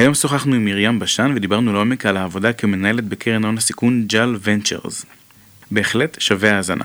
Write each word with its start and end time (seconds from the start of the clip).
היום 0.00 0.14
שוחחנו 0.14 0.54
עם 0.54 0.64
מרים 0.64 0.98
בשן 0.98 1.32
ודיברנו 1.36 1.72
לעומק 1.72 2.06
על 2.06 2.16
העבודה 2.16 2.52
כמנהלת 2.52 3.04
בקרן 3.04 3.44
הון 3.44 3.58
הסיכון 3.58 4.04
JAL 4.06 4.36
Ventures. 4.42 5.06
בהחלט 5.70 6.20
שווה 6.20 6.56
האזנה. 6.56 6.84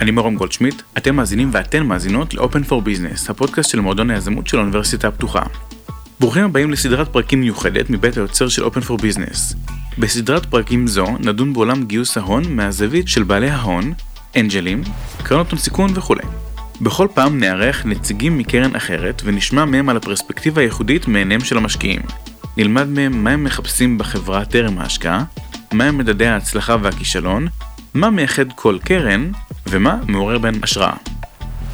אני 0.00 0.10
מרום 0.10 0.36
גולדשמיט, 0.36 0.82
אתם 0.98 1.16
מאזינים 1.16 1.50
ואתן 1.52 1.86
מאזינות 1.86 2.34
ל-Open 2.34 2.68
for 2.68 2.72
Business, 2.72 3.30
הפודקאסט 3.30 3.70
של 3.70 3.80
מועדון 3.80 4.10
היזמות 4.10 4.46
של 4.46 4.56
האוניברסיטה 4.56 5.08
הפתוחה. 5.08 5.42
ברוכים 6.20 6.44
הבאים 6.44 6.70
לסדרת 6.70 7.08
פרקים 7.08 7.40
מיוחדת 7.40 7.90
מבית 7.90 8.16
היוצר 8.16 8.48
של 8.48 8.64
Open 8.64 8.82
for 8.88 9.02
Business. 9.02 9.56
בסדרת 9.98 10.46
פרקים 10.46 10.86
זו 10.86 11.06
נדון 11.20 11.52
בעולם 11.52 11.84
גיוס 11.84 12.18
ההון 12.18 12.56
מהזווית 12.56 13.08
של 13.08 13.22
בעלי 13.22 13.50
ההון, 13.50 13.92
אנג'לים, 14.36 14.82
קרנות 15.22 15.50
הון 15.50 15.58
סיכון 15.58 15.90
וכולי. 15.94 16.22
בכל 16.80 17.08
פעם 17.14 17.40
נארח 17.40 17.86
נציגים 17.86 18.38
מקרן 18.38 18.74
אחרת 18.74 19.22
ונשמע 19.24 19.64
מהם 19.64 19.88
על 19.88 19.96
הפרספקטיבה 19.96 20.62
הייחודית 20.62 21.08
מעיניהם 21.08 21.40
של 21.40 21.56
המשקיעים. 21.56 22.00
נלמד 22.56 22.88
מהם 22.88 23.24
מה 23.24 23.30
הם 23.30 23.44
מחפשים 23.44 23.98
בחברה 23.98 24.44
טרם 24.44 24.78
ההשקעה, 24.78 25.24
מהם 25.72 25.98
מדדי 25.98 26.26
ההצלחה 26.26 26.76
והכישלון, 26.82 27.46
מה 27.94 28.10
מייחד 28.10 28.52
כל 28.52 28.78
קרן, 28.84 29.30
ומה 29.66 29.96
מעורר 30.08 30.38
בהן 30.38 30.54
השראה. 30.62 30.94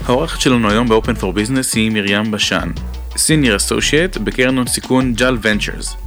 האורחת 0.07 0.41
שלנו 0.41 0.71
היום 0.71 0.89
ב-Open 0.89 1.21
for 1.21 1.37
Business 1.37 1.75
היא 1.75 1.91
מרים 1.91 2.31
בשן, 2.31 2.71
Senior 3.15 3.59
Associate 3.59 4.19
בקרן 4.19 4.57
הון 4.57 4.67
סיכון 4.67 5.13
ג'ל 5.13 5.39
Ventures. 5.43 6.04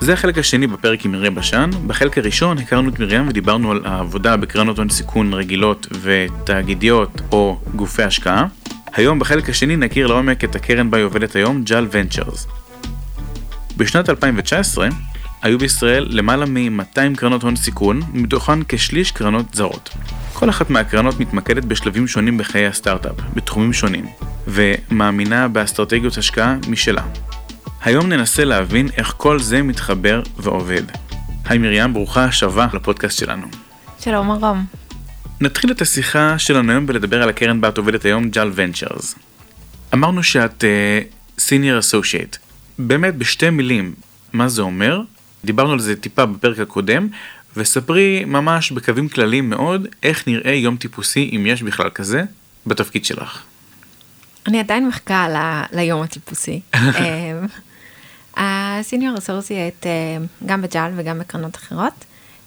זה 0.00 0.12
החלק 0.12 0.38
השני 0.38 0.66
בפרק 0.66 1.04
עם 1.04 1.12
מרים 1.12 1.34
בשן, 1.34 1.70
בחלק 1.86 2.18
הראשון 2.18 2.58
הכרנו 2.58 2.88
את 2.88 2.98
מרים 2.98 3.28
ודיברנו 3.28 3.70
על 3.70 3.82
העבודה 3.84 4.36
בקרנות 4.36 4.78
הון 4.78 4.88
סיכון 4.88 5.34
רגילות 5.34 5.86
ותאגידיות 6.02 7.20
או 7.32 7.60
גופי 7.76 8.02
השקעה. 8.02 8.46
היום 8.94 9.18
בחלק 9.18 9.50
השני 9.50 9.76
נכיר 9.76 10.06
לעומק 10.06 10.44
את 10.44 10.56
הקרן 10.56 10.90
בה 10.90 10.98
היא 10.98 11.04
עובדת 11.04 11.36
היום, 11.36 11.62
ג'ל 11.64 11.86
ונצ'רס. 11.90 12.46
בשנת 13.76 14.10
2019 14.10 14.88
היו 15.42 15.58
בישראל 15.58 16.06
למעלה 16.10 16.46
מ-200 16.46 17.16
קרנות 17.16 17.42
הון 17.42 17.56
סיכון, 17.56 18.00
מתוכן 18.12 18.58
כשליש 18.68 19.12
קרנות 19.12 19.54
זרות. 19.54 19.90
כל 20.32 20.50
אחת 20.50 20.70
מהקרנות 20.70 21.20
מתמקדת 21.20 21.64
בשלבים 21.64 22.06
שונים 22.06 22.38
בחיי 22.38 22.66
הסטארט-אפ, 22.66 23.16
בתחומים 23.34 23.72
שונים, 23.72 24.06
ומאמינה 24.46 25.48
באסטרטגיות 25.48 26.18
השקעה 26.18 26.56
משלה. 26.68 27.02
היום 27.82 28.08
ננסה 28.08 28.44
להבין 28.44 28.88
איך 28.96 29.14
כל 29.16 29.38
זה 29.38 29.62
מתחבר 29.62 30.22
ועובד. 30.36 30.82
היי 31.44 31.58
מרים, 31.58 31.92
ברוכה 31.94 32.24
השבה 32.24 32.66
לפודקאסט 32.72 33.18
שלנו. 33.18 33.46
שלום 34.00 34.30
מרום. 34.30 34.66
נתחיל 35.40 35.70
את 35.70 35.82
השיחה 35.82 36.38
שלנו 36.38 36.72
היום 36.72 36.86
בלדבר 36.86 37.22
על 37.22 37.28
הקרן 37.28 37.60
בה 37.60 37.68
את 37.68 37.78
עובדת 37.78 38.04
היום, 38.04 38.30
JAL 38.30 38.50
Ventures. 38.54 39.14
אמרנו 39.94 40.22
שאת 40.22 40.64
uh, 41.38 41.78
associate. 41.78 42.36
באמת 42.78 43.16
בשתי 43.16 43.50
מילים, 43.50 43.94
מה 44.32 44.48
זה 44.48 44.62
אומר? 44.62 45.00
דיברנו 45.44 45.72
על 45.72 45.80
זה 45.80 45.96
טיפה 45.96 46.26
בפרק 46.26 46.58
הקודם, 46.58 47.08
וספרי 47.56 48.24
ממש 48.24 48.72
בקווים 48.72 49.08
כלליים 49.08 49.50
מאוד 49.50 49.86
איך 50.02 50.28
נראה 50.28 50.52
יום 50.52 50.76
טיפוסי, 50.76 51.30
אם 51.36 51.46
יש 51.46 51.62
בכלל 51.62 51.90
כזה, 51.90 52.22
בתפקיד 52.66 53.04
שלך. 53.04 53.42
אני 54.48 54.60
עדיין 54.60 54.88
מחכה 54.88 55.28
ל... 55.28 55.62
ליום 55.76 56.02
הטיפוסי. 56.02 56.60
אמ, 56.74 56.82
ה 58.36 58.48
senior 58.48 59.18
associate 59.18 59.86
גם 60.46 60.62
ב 60.62 60.70
JAL 60.70 60.92
וגם 60.96 61.18
בקרנות 61.18 61.56
אחרות. 61.56 62.04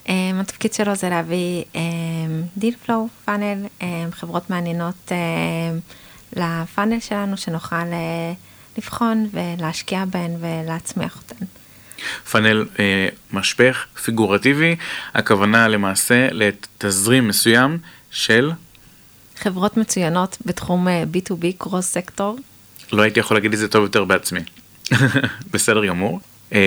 אמ, 0.10 0.40
התפקיד 0.40 0.74
שלו 0.74 0.96
זה 0.96 1.10
להביא 1.10 1.64
deal 2.58 2.76
flow, 2.86 3.08
funnel, 3.26 3.66
חברות 4.12 4.50
מעניינות 4.50 5.12
ל 6.36 6.45
funnel 6.45 7.00
שלנו 7.00 7.38
שנוכל 7.38 7.76
אה, 7.76 8.34
לבחון 8.78 9.30
ולהשקיע 9.32 10.06
בהן 10.06 10.32
ולהצמיח 10.40 11.18
אותן. 11.18 11.46
funnel 12.32 12.66
אה, 12.80 13.08
משפך 13.34 13.86
פיגורטיבי, 14.04 14.76
הכוונה 15.14 15.68
למעשה 15.68 16.28
לתזרים 16.32 17.28
מסוים 17.28 17.78
של 18.12 18.52
חברות 19.42 19.78
מצוינות 19.78 20.38
בתחום 20.46 20.88
אה, 20.88 21.04
B2B 21.14 21.46
cross 21.58 21.86
sector. 21.86 22.38
לא 22.92 23.02
הייתי 23.02 23.20
יכול 23.20 23.38
להגיד 23.38 23.54
את 23.54 23.60
זה 23.60 23.68
טוב 23.68 23.84
יותר 23.84 24.04
בעצמי. 24.04 24.40
בסדר 25.54 25.86
גמור. 25.86 26.20
אה, 26.54 26.60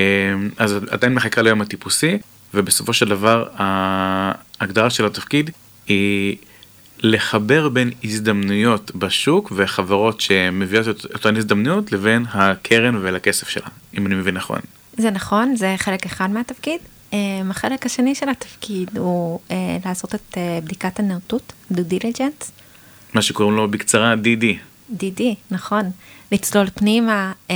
אז 0.56 0.76
עדיין 0.90 1.14
מחכה 1.14 1.42
ליום 1.42 1.60
הטיפוסי, 1.60 2.18
ובסופו 2.54 2.92
של 2.92 3.08
דבר 3.08 3.48
ההגדרה 3.56 4.90
של 4.90 5.06
התפקיד 5.06 5.50
היא 5.86 6.36
לחבר 6.98 7.68
בין 7.68 7.90
הזדמנויות 8.04 8.96
בשוק 8.96 9.52
וחברות 9.56 10.20
שמביאות 10.20 10.88
את 10.88 11.04
אותן 11.14 11.36
הזדמנויות 11.36 11.92
לבין 11.92 12.24
הקרן 12.30 12.96
ולכסף 12.96 13.48
שלה, 13.48 13.68
אם 13.98 14.06
אני 14.06 14.14
מבין 14.14 14.34
נכון. 14.34 14.60
זה 14.96 15.10
נכון, 15.10 15.56
זה 15.56 15.74
חלק 15.76 16.06
אחד 16.06 16.30
מהתפקיד. 16.30 16.80
אה, 17.14 17.50
החלק 17.50 17.86
השני 17.86 18.14
של 18.14 18.28
התפקיד 18.28 18.98
הוא 18.98 19.40
לעשות 19.84 20.14
את 20.14 20.38
בדיקת 20.64 20.98
הנאותות, 20.98 21.52
דו 21.70 21.82
דיליג'נס. 21.82 22.52
מה 23.14 23.22
שקוראים 23.22 23.56
לו 23.56 23.70
בקצרה 23.70 24.14
DD. 24.14 24.44
DD, 24.92 25.22
נכון. 25.50 25.90
לצלול 26.32 26.66
פנימה, 26.74 27.32
אה, 27.50 27.54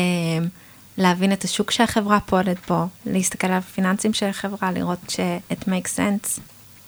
להבין 0.99 1.33
את 1.33 1.45
השוק 1.45 1.71
שהחברה 1.71 2.21
פועלת 2.21 2.57
בו, 2.69 2.87
להסתכל 3.07 3.47
על 3.47 3.53
הפיננסים 3.53 4.13
של 4.13 4.27
החברה, 4.27 4.73
לראות 4.73 4.99
ש-it 5.09 5.65
makes 5.65 5.97
sense. 5.97 6.41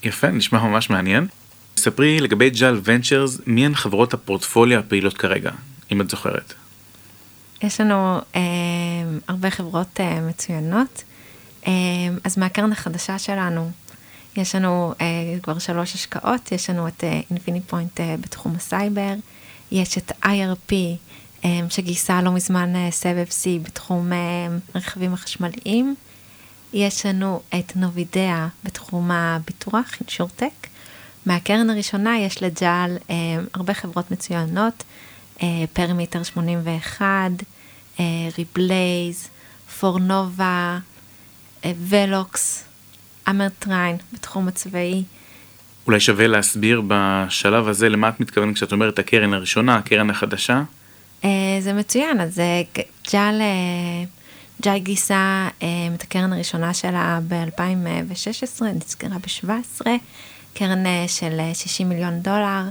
יפה, 0.03 0.31
נשמע 0.31 0.63
ממש 0.63 0.91
מעניין. 0.91 1.27
ספרי 1.77 2.21
לגבי 2.21 2.51
ג'ל 2.51 2.81
ונצ'רס, 2.85 3.41
מי 3.47 3.67
הן 3.67 3.75
חברות 3.75 4.15
הפורטפוליו 4.15 4.79
הפעילות 4.79 5.19
כרגע, 5.19 5.51
אם 5.93 6.01
את 6.01 6.11
זוכרת? 6.11 6.55
יש 7.63 7.81
לנו 7.81 8.21
אה, 8.37 8.41
הרבה 9.29 9.51
חברות 9.51 10.01
אה, 10.01 10.21
מצוינות. 10.21 11.05
אה, 11.67 11.73
אז 12.25 12.39
מהקרן 12.39 12.73
החדשה 12.73 13.19
שלנו, 13.19 13.71
יש 14.37 14.55
לנו 14.55 14.95
uh, 14.99 15.43
כבר 15.43 15.59
שלוש 15.59 15.95
השקעות, 15.95 16.53
יש 16.53 16.71
לנו 16.71 16.89
את 16.89 17.05
Infini 17.31 17.59
uh, 17.59 17.63
point 17.71 18.01
uh, 18.01 18.03
בתחום 18.21 18.53
הסייבר, 18.57 19.15
יש 19.73 19.99
את 19.99 20.13
IRP 20.25 20.73
um, 21.43 21.47
שגייסה 21.69 22.23
לא 22.23 22.33
מזמן 22.33 22.91
סבב 22.91 23.27
C 23.29 23.47
בתחום 23.63 24.13
uh, 24.13 24.77
רכבים 24.79 25.15
החשמליים, 25.15 25.95
יש 26.73 27.07
לנו 27.07 27.41
את 27.59 27.77
Novidea 27.77 28.49
בתחום 28.65 29.11
הביטוח, 29.11 29.91
insurtech. 30.01 30.67
מהקרן 31.27 31.71
הראשונה 31.71 32.19
יש 32.19 32.43
ל 32.43 32.56
JAL 32.56 32.97
הרבה 33.55 33.75
חברות 33.75 34.11
מצוינות, 34.11 34.85
Perimeter 35.73 36.23
81, 36.23 37.15
Reblaze, 38.39 39.29
Fornova, 39.81 40.79
ולוקס. 41.65 42.65
אמרטריין 43.29 43.97
בתחום 44.13 44.49
הצבאי. 44.49 45.05
אולי 45.87 46.01
שווה 46.01 46.27
להסביר 46.27 46.83
בשלב 46.87 47.69
הזה 47.69 47.89
למה 47.89 48.09
את 48.09 48.21
מתכוונת 48.21 48.55
כשאת 48.55 48.73
אומרת 48.73 48.99
הקרן 48.99 49.35
הראשונה, 49.35 49.77
הקרן 49.77 50.11
החדשה? 50.11 50.63
Uh, 51.23 51.27
זה 51.61 51.73
מצוין, 51.73 52.21
אז 52.21 52.39
uh, 52.39 52.81
ג'ל, 53.13 53.41
uh, 53.41 54.63
ג'ל 54.63 54.79
גיסה 54.79 55.49
את 55.95 56.03
הקרן 56.03 56.33
הראשונה 56.33 56.75
שלה 56.75 57.19
ב-2016, 57.29 58.63
נסגרה 58.65 59.19
ב-2017, 59.19 59.87
קרן 60.55 60.85
של 61.07 61.41
60 61.55 61.89
מיליון 61.89 62.21
דולר, 62.21 62.63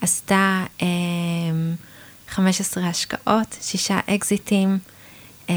עשתה 0.00 0.64
uh, 0.78 0.82
15 2.28 2.88
השקעות, 2.88 3.56
שישה 3.60 4.00
אקזיטים. 4.06 4.78
אמ, 5.48 5.54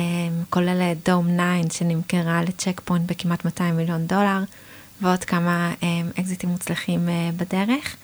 כולל 0.50 0.94
Dome 1.06 1.28
9 1.67 1.77
שנמכרה 1.77 2.41
ל 2.44 2.50
Check 2.50 2.81
Point 2.85 3.12
בכמעט 3.11 3.45
200 3.45 3.77
מיליון 3.77 4.07
דולר, 4.07 4.39
ועוד 5.01 5.23
כמה 5.23 5.73
אמ, 5.83 6.09
אקזיטים 6.19 6.50
מוצלחים 6.50 7.09
אה, 7.09 7.29
בדרך. 7.38 7.95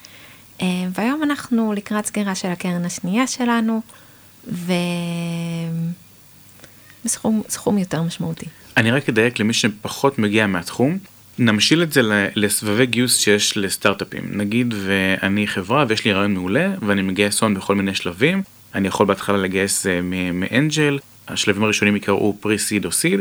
אמ, 0.62 0.92
והיום 0.94 1.24
אנחנו 1.24 1.74
לקראת 1.74 2.06
סגירה 2.06 2.36
של 2.36 2.48
הקרן 2.48 2.86
השנייה 2.86 3.28
שלנו, 3.28 3.82
ובסכום 7.04 7.78
יותר 7.78 8.02
משמעותי. 8.02 8.46
אני 8.78 8.92
רק 8.92 9.10
אדייק 9.10 9.40
למי 9.40 9.54
שפחות 9.54 10.20
מגיע 10.20 10.48
מהתחום. 10.48 10.98
נמשיל 11.40 11.84
את 11.84 11.94
זה 11.94 12.02
לסבבי 12.36 12.86
גיוס 12.86 13.18
שיש 13.18 13.58
לסטארט-אפים. 13.58 14.24
נגיד 14.32 14.74
ואני 14.86 15.48
חברה 15.48 15.86
ויש 15.88 16.06
לי 16.06 16.14
רעיון 16.14 16.34
מעולה 16.34 16.74
ואני 16.82 17.02
מגייס 17.02 17.42
הון 17.42 17.54
בכל 17.54 17.76
מיני 17.76 17.96
שלבים. 17.96 18.44
אני 18.76 18.88
יכול 18.88 19.06
בהתחלה 19.06 19.38
לגייס 19.38 19.88
אה, 19.88 20.00
מאנג'ל, 20.34 21.00
השלבים 21.28 21.64
הראשונים 21.64 21.96
יקראו 21.96 22.38
פרי-סיד 22.40 22.86
או 22.86 22.92
סיד, 22.92 23.20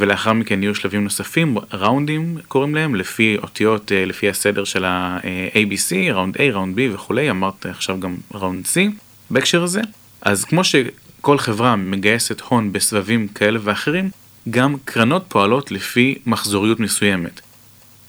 ולאחר 0.00 0.32
מכן 0.32 0.62
יהיו 0.62 0.74
שלבים 0.74 1.04
נוספים, 1.04 1.56
ראונדים 1.72 2.38
קוראים 2.48 2.74
להם, 2.74 2.94
לפי 2.94 3.36
אותיות, 3.42 3.92
אה, 3.92 4.04
לפי 4.04 4.28
הסדר 4.28 4.64
של 4.64 4.84
ה-ABC, 4.84 6.12
ראונד 6.12 6.36
A, 6.36 6.40
ראונד 6.40 6.76
B 6.76 6.80
וכולי, 6.94 7.30
אמרת 7.30 7.66
עכשיו 7.66 8.00
גם 8.00 8.16
ראונד 8.34 8.64
C 8.66 8.78
בהקשר 9.30 9.62
הזה. 9.62 9.80
אז 10.22 10.44
כמו 10.44 10.64
שכל 10.64 11.38
חברה 11.38 11.76
מגייסת 11.76 12.40
הון 12.40 12.72
בסבבים 12.72 13.28
כאלה 13.28 13.58
ואחרים, 13.62 14.10
גם 14.50 14.76
קרנות 14.84 15.24
פועלות 15.28 15.70
לפי 15.70 16.18
מחזוריות 16.26 16.80
מסוימת. 16.80 17.40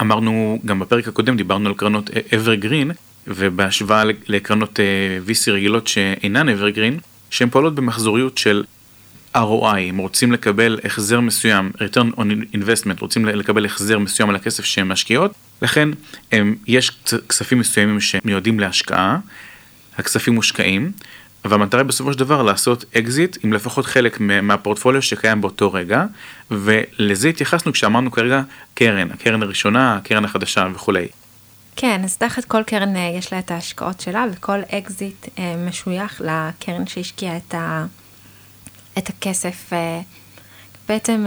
אמרנו, 0.02 0.60
גם 0.66 0.80
בפרק 0.80 1.08
הקודם 1.08 1.38
דיברנו 1.38 1.70
על 1.70 1.76
קרנות 1.76 2.10
evergreen, 2.10 2.94
ובהשוואה 3.28 4.04
לקרנות 4.28 4.80
אה, 4.80 4.86
VC 5.28 5.52
רגילות 5.52 5.88
שאינן 5.88 6.50
evergreen, 6.50 7.02
שהן 7.30 7.50
פועלות 7.50 7.76
במחזוריות 7.76 8.38
של 8.38 8.64
ROI, 9.36 9.78
הם 9.90 9.98
רוצים 9.98 10.32
לקבל 10.32 10.80
החזר 10.84 11.20
מסוים, 11.20 11.72
return 11.78 12.18
on 12.18 12.56
investment, 12.56 13.02
רוצים 13.02 13.26
לקבל 13.26 13.66
החזר 13.66 14.00
מסוים 14.00 14.30
על 14.30 14.36
הכסף 14.36 14.66
שהן 14.66 14.88
משקיעות, 14.88 15.34
לכן 15.62 15.90
הם, 16.32 16.56
יש 16.68 16.92
כספים 17.30 17.60
מסוימים 17.60 18.00
שמיועדים 18.02 18.60
להשקעה, 18.60 19.18
הכספים 19.98 20.36
מושקעים, 20.36 20.92
והמטרה 21.46 21.84
בסופו 21.84 22.14
של 22.14 22.20
דבר 22.20 22.44
לעשות 22.44 22.86
אקזיט 22.98 23.38
עם 23.44 23.54
לפחות 23.54 23.86
חלק 23.86 24.20
מהפורטפוליו 24.20 25.02
שקיים 25.02 25.42
באותו 25.42 25.74
רגע, 25.74 26.06
ולזה 26.52 27.30
התייחסנו 27.30 27.74
כשאמרנו 27.74 28.12
כרגע 28.12 28.42
קרן, 28.74 29.12
הקרן 29.12 29.44
הראשונה, 29.44 29.96
הקרן 29.96 30.26
החדשה 30.26 30.68
וכולי. 30.76 31.08
כן, 31.76 32.02
אז 32.04 32.18
תחת 32.18 32.46
כל 32.46 32.64
קרן 32.64 32.96
אה, 32.96 33.16
יש 33.18 33.34
לה 33.34 33.40
את 33.40 33.52
ההשקעות 33.52 34.00
שלה, 34.02 34.26
וכל 34.34 34.60
אקזיט 34.72 35.28
אה, 35.40 35.56
משוייך 35.68 36.22
לקרן 36.22 36.88
שהשקיעה 36.88 37.38
את, 37.38 37.54
ה, 37.54 37.86
את 38.98 39.10
הכסף. 39.10 39.74
אה, 39.74 40.02
בעצם 40.88 41.26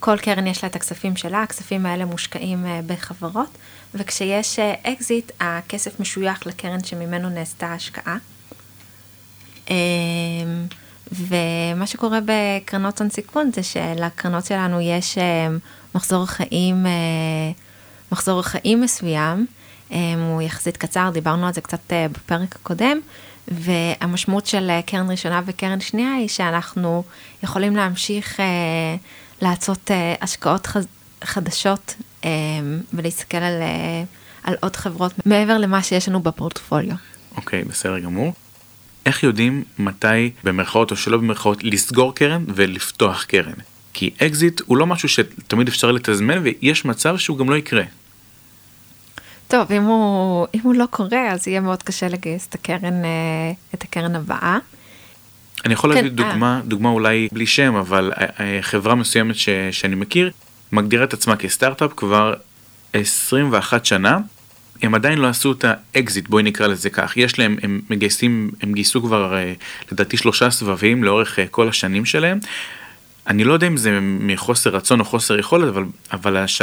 כל 0.00 0.18
קרן 0.18 0.46
יש 0.46 0.64
לה 0.64 0.70
את 0.70 0.76
הכספים 0.76 1.16
שלה, 1.16 1.42
הכספים 1.42 1.86
האלה 1.86 2.04
מושקעים 2.04 2.64
בחברות, 2.86 3.58
וכשיש 3.94 4.58
אקזיט, 4.58 5.32
הכסף 5.40 6.00
משוייך 6.00 6.46
לקרן 6.46 6.84
שממנו 6.84 7.28
נעשתה 7.28 7.66
ההשקעה. 7.66 8.16
ומה 11.12 11.86
שקורה 11.86 12.18
בקרנות 12.24 13.00
הון 13.00 13.10
סיכון 13.10 13.50
זה 13.54 13.62
שלקרנות 13.62 14.46
שלנו 14.46 14.80
יש 14.80 15.18
מחזור 15.94 16.26
חיים 16.26 16.86
מחזור 18.12 18.42
חיים 18.42 18.80
מסוים, 18.80 19.46
אמ, 19.90 19.98
הוא 20.20 20.42
יחסית 20.42 20.76
קצר, 20.76 21.10
דיברנו 21.12 21.46
על 21.46 21.52
זה 21.52 21.60
קצת 21.60 21.92
אה, 21.92 22.06
בפרק 22.08 22.56
הקודם, 22.56 23.00
והמשמעות 23.48 24.46
של 24.46 24.70
אה, 24.70 24.80
קרן 24.82 25.10
ראשונה 25.10 25.40
וקרן 25.46 25.80
שנייה 25.80 26.14
היא 26.14 26.28
שאנחנו 26.28 27.02
יכולים 27.42 27.76
להמשיך 27.76 28.40
אה, 28.40 28.44
לעשות 29.42 29.90
השקעות 30.20 30.68
חדשות 31.24 31.94
ולהסתכל 32.92 33.36
על, 33.36 33.62
על 34.42 34.54
עוד 34.60 34.76
חברות 34.76 35.12
מעבר 35.26 35.58
למה 35.58 35.82
שיש 35.82 36.08
לנו 36.08 36.20
בפורטפוליו. 36.20 36.96
אוקיי, 37.36 37.62
okay, 37.62 37.68
בסדר 37.68 37.98
גמור. 37.98 38.32
איך 39.06 39.22
יודעים 39.22 39.64
מתי 39.78 40.30
במרכאות 40.44 40.90
או 40.90 40.96
שלא 40.96 41.16
במרכאות 41.16 41.64
לסגור 41.64 42.14
קרן 42.14 42.44
ולפתוח 42.48 43.24
קרן? 43.24 43.52
כי 43.92 44.10
אקזיט 44.22 44.60
הוא 44.66 44.76
לא 44.76 44.86
משהו 44.86 45.08
שתמיד 45.08 45.68
אפשר 45.68 45.92
לתזמן 45.92 46.38
ויש 46.42 46.84
מצב 46.84 47.18
שהוא 47.18 47.38
גם 47.38 47.50
לא 47.50 47.56
יקרה. 47.56 47.82
טוב, 49.52 49.72
אם 49.72 49.82
הוא, 49.82 50.46
אם 50.54 50.60
הוא 50.62 50.74
לא 50.74 50.84
קורה, 50.90 51.32
אז 51.32 51.48
יהיה 51.48 51.60
מאוד 51.60 51.82
קשה 51.82 52.08
לגייס 52.08 52.46
את 52.46 52.54
הקרן, 52.54 53.04
אה, 53.04 53.52
את 53.74 53.82
הקרן 53.82 54.16
הבאה. 54.16 54.58
אני 55.64 55.74
יכול 55.74 55.90
כן, 55.90 55.96
להביא 55.96 56.10
דוגמה, 56.10 56.56
אה. 56.56 56.60
דוגמה 56.64 56.88
אולי 56.88 57.28
בלי 57.32 57.46
שם, 57.46 57.74
אבל 57.74 58.12
אה, 58.16 58.58
חברה 58.60 58.94
מסוימת 58.94 59.36
ש, 59.36 59.48
שאני 59.70 59.94
מכיר, 59.94 60.30
מגדירה 60.72 61.04
את 61.04 61.12
עצמה 61.12 61.36
כסטארט-אפ 61.36 61.92
כבר 61.96 62.34
21 62.92 63.84
שנה. 63.84 64.18
הם 64.82 64.94
עדיין 64.94 65.18
לא 65.18 65.26
עשו 65.26 65.52
את 65.52 65.64
האקזיט, 65.64 66.28
בואי 66.28 66.42
נקרא 66.42 66.66
לזה 66.66 66.90
כך. 66.90 67.16
יש 67.16 67.38
להם, 67.38 67.56
הם 67.62 67.80
מגייסים, 67.90 68.50
הם 68.62 68.72
גייסו 68.72 69.02
כבר 69.02 69.34
לדעתי 69.92 70.16
שלושה 70.16 70.50
סבבים 70.50 71.04
לאורך 71.04 71.38
כל 71.50 71.68
השנים 71.68 72.04
שלהם. 72.04 72.38
אני 73.26 73.44
לא 73.44 73.52
יודע 73.52 73.66
אם 73.66 73.76
זה 73.76 73.98
מחוסר 74.02 74.70
רצון 74.70 75.00
או 75.00 75.04
חוסר 75.04 75.38
יכולת, 75.38 75.68
אבל, 75.68 75.84
אבל 76.12 76.36
הש... 76.36 76.62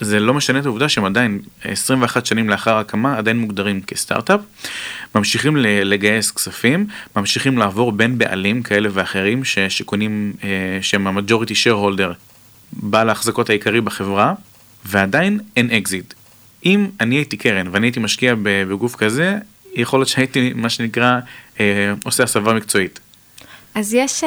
זה 0.00 0.20
לא 0.20 0.34
משנה 0.34 0.58
את 0.58 0.64
העובדה 0.64 0.88
שהם 0.88 1.04
עדיין 1.04 1.38
21 1.64 2.26
שנים 2.26 2.48
לאחר 2.48 2.74
ההקמה 2.74 3.18
עדיין 3.18 3.38
מוגדרים 3.38 3.82
כסטארט-אפ, 3.82 4.40
ממשיכים 5.14 5.56
לגייס 5.56 6.30
כספים, 6.30 6.86
ממשיכים 7.16 7.58
לעבור 7.58 7.92
בין 7.92 8.18
בעלים 8.18 8.62
כאלה 8.62 8.88
ואחרים 8.92 9.44
ש... 9.44 9.58
שקונים, 9.58 10.32
אה, 10.44 10.48
שהם 10.82 11.06
ה 11.06 11.54
majority 11.54 11.74
shareholder, 11.74 12.12
בעל 12.72 13.08
ההחזקות 13.08 13.50
העיקרי 13.50 13.80
בחברה, 13.80 14.34
ועדיין 14.84 15.40
אין 15.56 15.70
אקזיט. 15.70 16.14
אם 16.64 16.86
אני 17.00 17.14
הייתי 17.14 17.36
קרן 17.36 17.66
ואני 17.72 17.86
הייתי 17.86 18.00
משקיע 18.00 18.34
בגוף 18.42 18.96
כזה, 18.96 19.38
יכול 19.74 19.98
להיות 20.00 20.08
שהייתי 20.08 20.52
מה 20.54 20.68
שנקרא 20.68 21.18
אה, 21.60 21.92
עושה 22.04 22.22
הסבה 22.22 22.54
מקצועית. 22.54 23.00
אז 23.74 23.94
יש... 23.94 24.24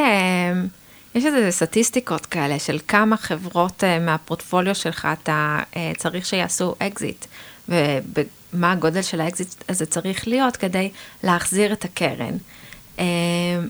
אה... 1.16 1.19
יש 1.19 1.25
איזה 1.25 1.52
סטטיסטיקות 1.52 2.25
כאלה 2.25 2.60
של 2.60 2.80
כמה 2.88 3.18
חברות 3.18 3.84
אה, 3.83 4.03
מהפורטפוליו 4.04 4.75
שלך 4.75 5.08
אתה 5.13 5.60
אה, 5.71 5.75
צריך 5.98 6.25
שיעשו 6.25 6.75
אקזיט, 6.80 7.25
ומה 7.69 8.72
הגודל 8.72 9.02
של 9.02 9.22
האקזיט 9.22 9.63
הזה 9.69 9.86
צריך 9.86 10.28
להיות 10.28 10.58
כדי 10.58 10.92
להחזיר 11.24 11.74
את 11.74 11.86
הקרן. 11.86 12.34
אה, 12.98 13.01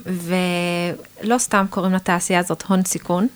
ולא 0.05 1.37
סתם 1.37 1.65
קוראים 1.69 1.93
לתעשייה 1.93 2.39
הזאת 2.39 2.63
הון 2.63 2.85
סיכון, 2.85 3.27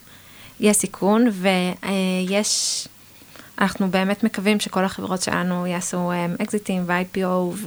יש 0.59 0.77
סיכון 0.77 1.27
ויש, 1.31 2.87
אנחנו 3.59 3.87
באמת 3.91 4.23
מקווים 4.23 4.59
שכל 4.59 4.85
החברות 4.85 5.21
שלנו 5.21 5.67
יעשו 5.67 6.11
אקזיטים 6.41 6.83
ו-IPO 6.85 7.57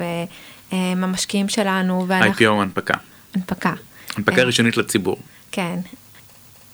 והמשקיעים 0.72 1.48
שלנו. 1.48 2.04
ואנחנו... 2.08 2.34
IPO 2.34 2.62
הנפקה. 2.62 2.94
הנפקה. 3.34 3.72
הנפקה 4.16 4.42
ראשונית 4.42 4.76
לציבור. 4.76 5.16
כן, 5.52 5.78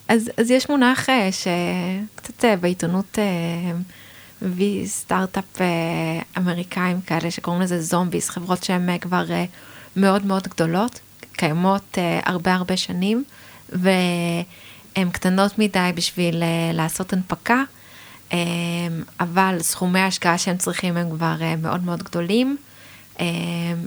אז, 0.09 0.31
אז 0.37 0.51
יש 0.51 0.69
מונח 0.69 1.11
אה, 1.11 1.29
שקצת 1.33 2.45
אה, 2.45 2.57
בעיתונות 2.57 3.19
מביא 4.43 4.81
אה, 4.83 4.87
סטארט-אפ 4.87 5.61
אמריקאים 6.39 7.01
כאלה 7.01 7.31
שקוראים 7.31 7.63
לזה 7.63 7.83
זומביס, 7.83 8.29
חברות 8.31 8.65
שהן 8.65 8.99
כבר 8.99 9.25
מאוד 9.97 10.27
מאוד 10.27 10.49
גדולות, 10.49 11.01
קיימות 11.33 11.99
הרבה 12.25 12.55
הרבה 12.55 12.77
שנים, 12.77 13.25
והן 13.69 15.11
קטנות 15.13 15.59
מדי 15.59 15.91
בשביל 15.95 16.43
לעשות 16.73 17.13
הנפקה, 17.13 17.63
אבל 19.21 19.57
סכומי 19.61 20.01
ההשקעה 20.01 20.39
שהם 20.39 20.57
צריכים 20.57 20.97
הם 20.97 21.11
כבר 21.11 21.37
מאוד 21.59 21.85
מאוד 21.85 22.03
גדולים, 22.03 22.57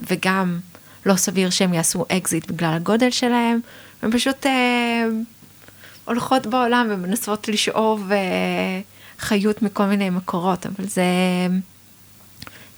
וגם 0.08 0.58
לא 1.06 1.16
סביר 1.16 1.50
שהם 1.50 1.74
יעשו 1.74 2.04
אקזיט 2.08 2.50
בגלל 2.50 2.74
הגודל 2.74 3.10
שלהם, 3.10 3.60
הם 4.02 4.12
פשוט 4.12 4.46
הולכות 6.08 6.46
בעולם 6.46 6.86
ומנסות 6.90 7.48
לשאוב 7.48 8.12
אה, 8.12 8.80
חיות 9.18 9.62
מכל 9.62 9.84
מיני 9.84 10.10
מקורות, 10.10 10.66
אבל 10.66 10.86
זה, 10.86 11.02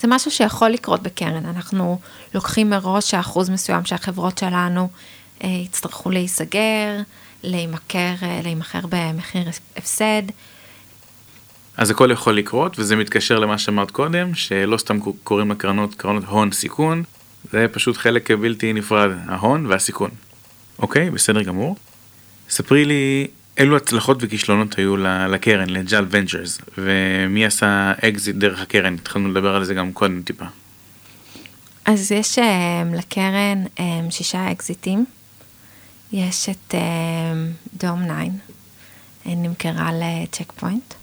זה 0.00 0.08
משהו 0.08 0.30
שיכול 0.30 0.68
לקרות 0.68 1.02
בקרן. 1.02 1.46
אנחנו 1.46 2.00
לוקחים 2.34 2.70
מראש 2.70 3.10
שאחוז 3.10 3.50
מסוים 3.50 3.84
שהחברות 3.84 4.38
שלנו 4.38 4.88
אה, 5.44 5.48
יצטרכו 5.48 6.10
להיסגר, 6.10 6.96
להימכר, 7.42 8.14
אה, 8.22 8.40
להימכר 8.42 8.80
במחיר 8.88 9.48
הפסד. 9.76 10.22
אז 11.76 11.90
הכל 11.90 12.10
יכול 12.12 12.37
לקרות, 12.37 12.78
וזה 12.78 12.96
מתקשר 12.96 13.38
למה 13.38 13.58
שאמרת 13.58 13.90
קודם, 13.90 14.34
שלא 14.34 14.76
סתם 14.76 14.99
קוראים 15.25 15.50
לקרנות 15.50 15.94
קרנות 15.94 16.25
הון 16.25 16.52
סיכון, 16.52 17.02
זה 17.52 17.66
פשוט 17.72 17.96
חלק 17.96 18.30
בלתי 18.30 18.72
נפרד, 18.72 19.10
ההון 19.28 19.66
והסיכון. 19.66 20.10
אוקיי, 20.78 21.10
בסדר 21.10 21.42
גמור. 21.42 21.76
ספרי 22.50 22.85
לי 22.85 23.26
אילו 23.59 23.76
הצלחות 23.76 24.19
וכישלונות 24.21 24.78
היו 24.78 24.97
לקרן, 25.28 25.71
ל 25.70 25.79
JAL 25.79 26.06
Ventures, 26.11 26.59
ומי 26.78 27.47
עשה 27.47 27.92
אקזיט 28.04 28.37
דרך 28.37 28.61
הקרן, 28.61 28.95
התחלנו 28.95 29.28
לדבר 29.28 29.54
על 29.54 29.64
זה 29.64 29.75
גם 29.75 29.92
קודם 29.92 30.23
טיפה. 30.23 30.45
אז 31.85 32.12
יש 32.12 32.38
um, 32.38 32.42
לקרן 32.97 33.64
um, 33.76 33.80
שישה 34.11 34.52
אקזיטים, 34.52 35.04
יש 36.12 36.49
את 36.49 36.75
דום 37.76 38.02
um, 38.02 38.12
9, 39.25 39.37
נמכרה 39.37 39.90
לצ'ק 39.92 40.52
פוינט, 40.52 40.95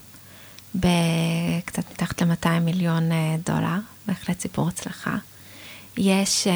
בקצת 0.75 1.91
מתחת 1.91 2.21
ל-200 2.21 2.59
מיליון 2.61 3.11
uh, 3.11 3.15
דולר, 3.45 3.77
בהחלט 4.07 4.39
סיפור 4.39 4.67
הצלחה. 4.67 5.15
יש, 5.97 6.47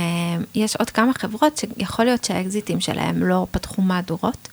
יש 0.55 0.75
עוד 0.75 0.89
כמה 0.89 1.13
חברות 1.13 1.57
שיכול 1.57 2.05
להיות 2.05 2.23
שהאקזיטים 2.23 2.79
שלהם 2.79 3.23
לא 3.23 3.47
פתחו 3.51 3.81
מהדורות, 3.81 4.47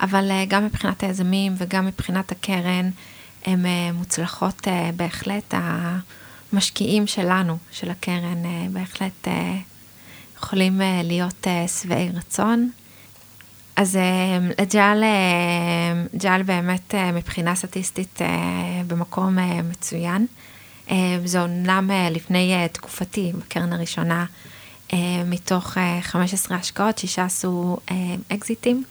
אבל 0.00 0.30
אה, 0.30 0.44
גם 0.48 0.64
מבחינת 0.64 1.02
היזמים 1.02 1.54
וגם 1.58 1.86
מבחינת 1.86 2.32
הקרן, 2.32 2.90
הן 3.44 3.66
אה, 3.66 3.90
מוצלחות 3.92 4.68
אה, 4.68 4.90
בהחלט. 4.96 5.54
המשקיעים 6.52 7.06
שלנו, 7.06 7.56
של 7.70 7.90
הקרן, 7.90 8.42
בהחלט 8.72 9.28
יכולים 10.36 10.80
להיות 11.04 11.46
שבעי 11.82 12.08
רצון. 12.14 12.70
אז 13.76 13.98
ג'ל, 14.72 15.04
ג'ל 16.16 16.42
באמת 16.42 16.94
מבחינה 17.14 17.54
סטטיסטית 17.54 18.20
במקום 18.86 19.38
מצוין. 19.64 20.26
זה 21.24 21.42
אומנם 21.42 21.90
לפני 22.10 22.68
תקופתי, 22.72 23.32
בקרן 23.38 23.72
הראשונה, 23.72 24.24
מתוך 25.26 25.76
15 26.02 26.56
השקעות, 26.56 26.98
שישה 26.98 27.24
עשו 27.24 27.76
אקזיטים. 28.28 28.84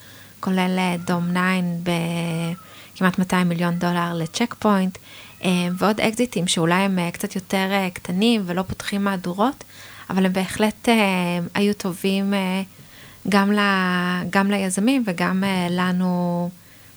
כולל 0.46 0.75
אה, 0.78 0.96
דום 1.06 1.28
9 1.32 1.40
בכמעט 2.96 3.20
200 3.20 3.50
מיליון 3.50 3.80
דולר 3.80 4.14
לצ'ק 4.14 4.56
פוינט, 4.60 4.98
אה, 5.44 5.50
ועוד 5.78 6.00
אקזיטים 6.00 6.48
שאולי 6.48 6.75
הם 6.75 7.00
אה, 7.00 7.12
קצת 7.12 7.36
יותר 7.36 7.68
קטנים 7.94 8.44
ולא 8.46 8.62
פותחים 8.62 9.04
מהדורות, 9.04 9.64
אבל 10.10 10.25
הם 10.25 10.34
בהחלט 10.34 10.90
היו 11.54 11.74
טובים 11.74 12.34
גם, 13.30 13.52
ל, 13.52 13.60
גם 14.30 14.52
ליזמים 14.52 15.04
וגם 15.08 15.44
לנו, 15.70 16.50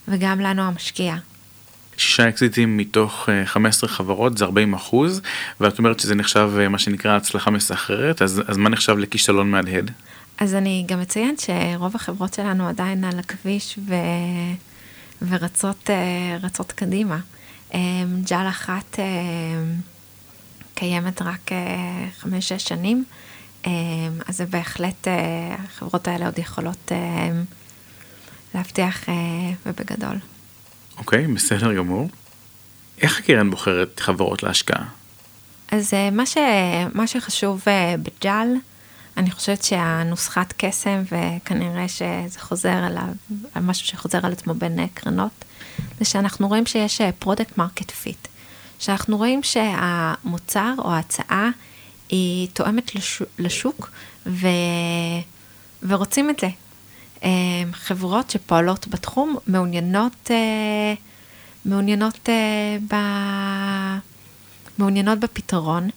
וגם 0.08 0.40
לנו 0.40 0.62
המשקיע. 0.62 1.16
שישה 1.96 2.28
אקזיטים 2.28 2.76
מתוך 2.76 3.28
15 3.44 3.90
חברות 3.90 4.38
זה 4.38 4.44
40 4.44 4.74
אחוז, 4.74 5.20
ואת 5.60 5.78
אומרת 5.78 6.00
שזה 6.00 6.14
נחשב 6.14 6.50
מה 6.70 6.78
שנקרא 6.78 7.16
הצלחה 7.16 7.50
מסחררת, 7.50 8.22
אז, 8.22 8.42
אז 8.46 8.56
מה 8.56 8.68
נחשב 8.68 8.98
לכישלון 8.98 9.50
מהדהד? 9.50 9.90
אז 10.38 10.54
אני 10.54 10.84
גם 10.88 11.00
אציין 11.00 11.34
שרוב 11.38 11.96
החברות 11.96 12.34
שלנו 12.34 12.68
עדיין 12.68 13.04
על 13.04 13.18
הכביש 13.18 13.78
ו... 13.86 13.94
ורצות 15.22 15.90
רצות 16.40 16.72
קדימה. 16.72 17.18
ג'ל 18.24 18.46
אחת 18.48 18.98
קיימת 20.74 21.22
רק 21.22 21.50
חמש-שש 22.18 22.64
שנים, 22.68 23.04
אז 23.64 24.36
זה 24.36 24.46
בהחלט, 24.46 25.08
החברות 25.58 26.08
האלה 26.08 26.26
עוד 26.26 26.38
יכולות 26.38 26.92
להבטיח 28.54 29.04
ובגדול. 29.66 30.16
אוקיי, 30.96 31.24
okay, 31.24 31.28
בסדר 31.34 31.74
גמור. 31.74 32.08
איך 33.00 33.18
הקרן 33.18 33.50
בוחרת 33.50 34.00
חברות 34.00 34.42
להשקעה? 34.42 34.84
אז 35.70 35.92
מה, 36.12 36.26
ש... 36.26 36.36
מה 36.94 37.06
שחשוב 37.06 37.64
בג'ל, 38.02 38.48
אני 39.18 39.30
חושבת 39.30 39.62
שהנוסחת 39.62 40.54
קסם, 40.56 41.02
וכנראה 41.04 41.88
שזה 41.88 42.40
חוזר 42.40 42.86
אליו, 42.86 43.08
משהו 43.60 43.86
שחוזר 43.86 44.26
על 44.26 44.32
עצמו 44.32 44.54
בין 44.54 44.86
קרנות, 44.94 45.44
זה 45.98 46.04
שאנחנו 46.04 46.48
רואים 46.48 46.66
שיש 46.66 47.00
product 47.18 47.58
market 47.58 47.90
fit. 47.90 48.28
שאנחנו 48.78 49.16
רואים 49.16 49.42
שהמוצר 49.42 50.74
או 50.78 50.92
ההצעה 50.92 51.50
היא 52.08 52.48
תואמת 52.52 52.90
לשוק 53.38 53.90
ו... 54.26 54.48
ורוצים 55.82 56.30
את 56.30 56.40
זה. 56.40 56.48
חברות 57.72 58.30
שפועלות 58.30 58.88
בתחום 58.88 59.36
מעוניינות, 59.46 60.30
אה, 60.30 60.94
מעוניינות, 61.64 62.28
אה, 62.28 62.76
ב... 62.90 62.96
מעוניינות 64.78 65.18
בפתרון 65.18 65.90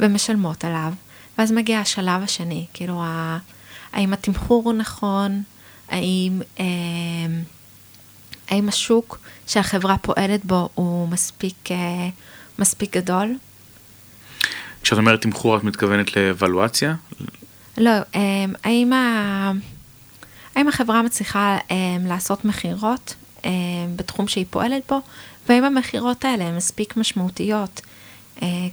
ומשלמות 0.00 0.64
עליו. 0.64 0.92
ואז 1.38 1.52
מגיע 1.52 1.78
השלב 1.80 2.22
השני, 2.22 2.66
כאילו, 2.74 3.02
האם 3.92 4.12
התמחור 4.12 4.64
הוא 4.64 4.72
נכון, 4.72 5.42
האם, 5.88 6.42
אה, 6.60 6.64
האם 8.48 8.68
השוק 8.68 9.18
שהחברה 9.46 9.98
פועלת 9.98 10.44
בו 10.44 10.68
הוא 10.74 11.08
מספיק, 11.08 11.70
אה, 11.70 12.08
מספיק 12.58 12.96
גדול. 12.96 13.34
כשאת 14.82 14.98
אומרת 14.98 15.22
תמחור 15.22 15.56
את 15.56 15.64
מתכוונת 15.64 16.16
לאבלואציה? 16.16 16.94
לא, 17.76 17.90
אה, 17.90 18.44
האם, 18.64 18.92
ה... 18.92 19.52
האם 20.54 20.68
החברה 20.68 21.02
מצליחה 21.02 21.58
לעשות 22.08 22.44
מכירות 22.44 23.14
בתחום 23.96 24.28
שהיא 24.28 24.44
פועלת 24.50 24.82
בו, 24.88 25.00
והאם 25.48 25.64
המכירות 25.64 26.24
האלה 26.24 26.44
הן 26.44 26.56
מספיק 26.56 26.96
משמעותיות 26.96 27.80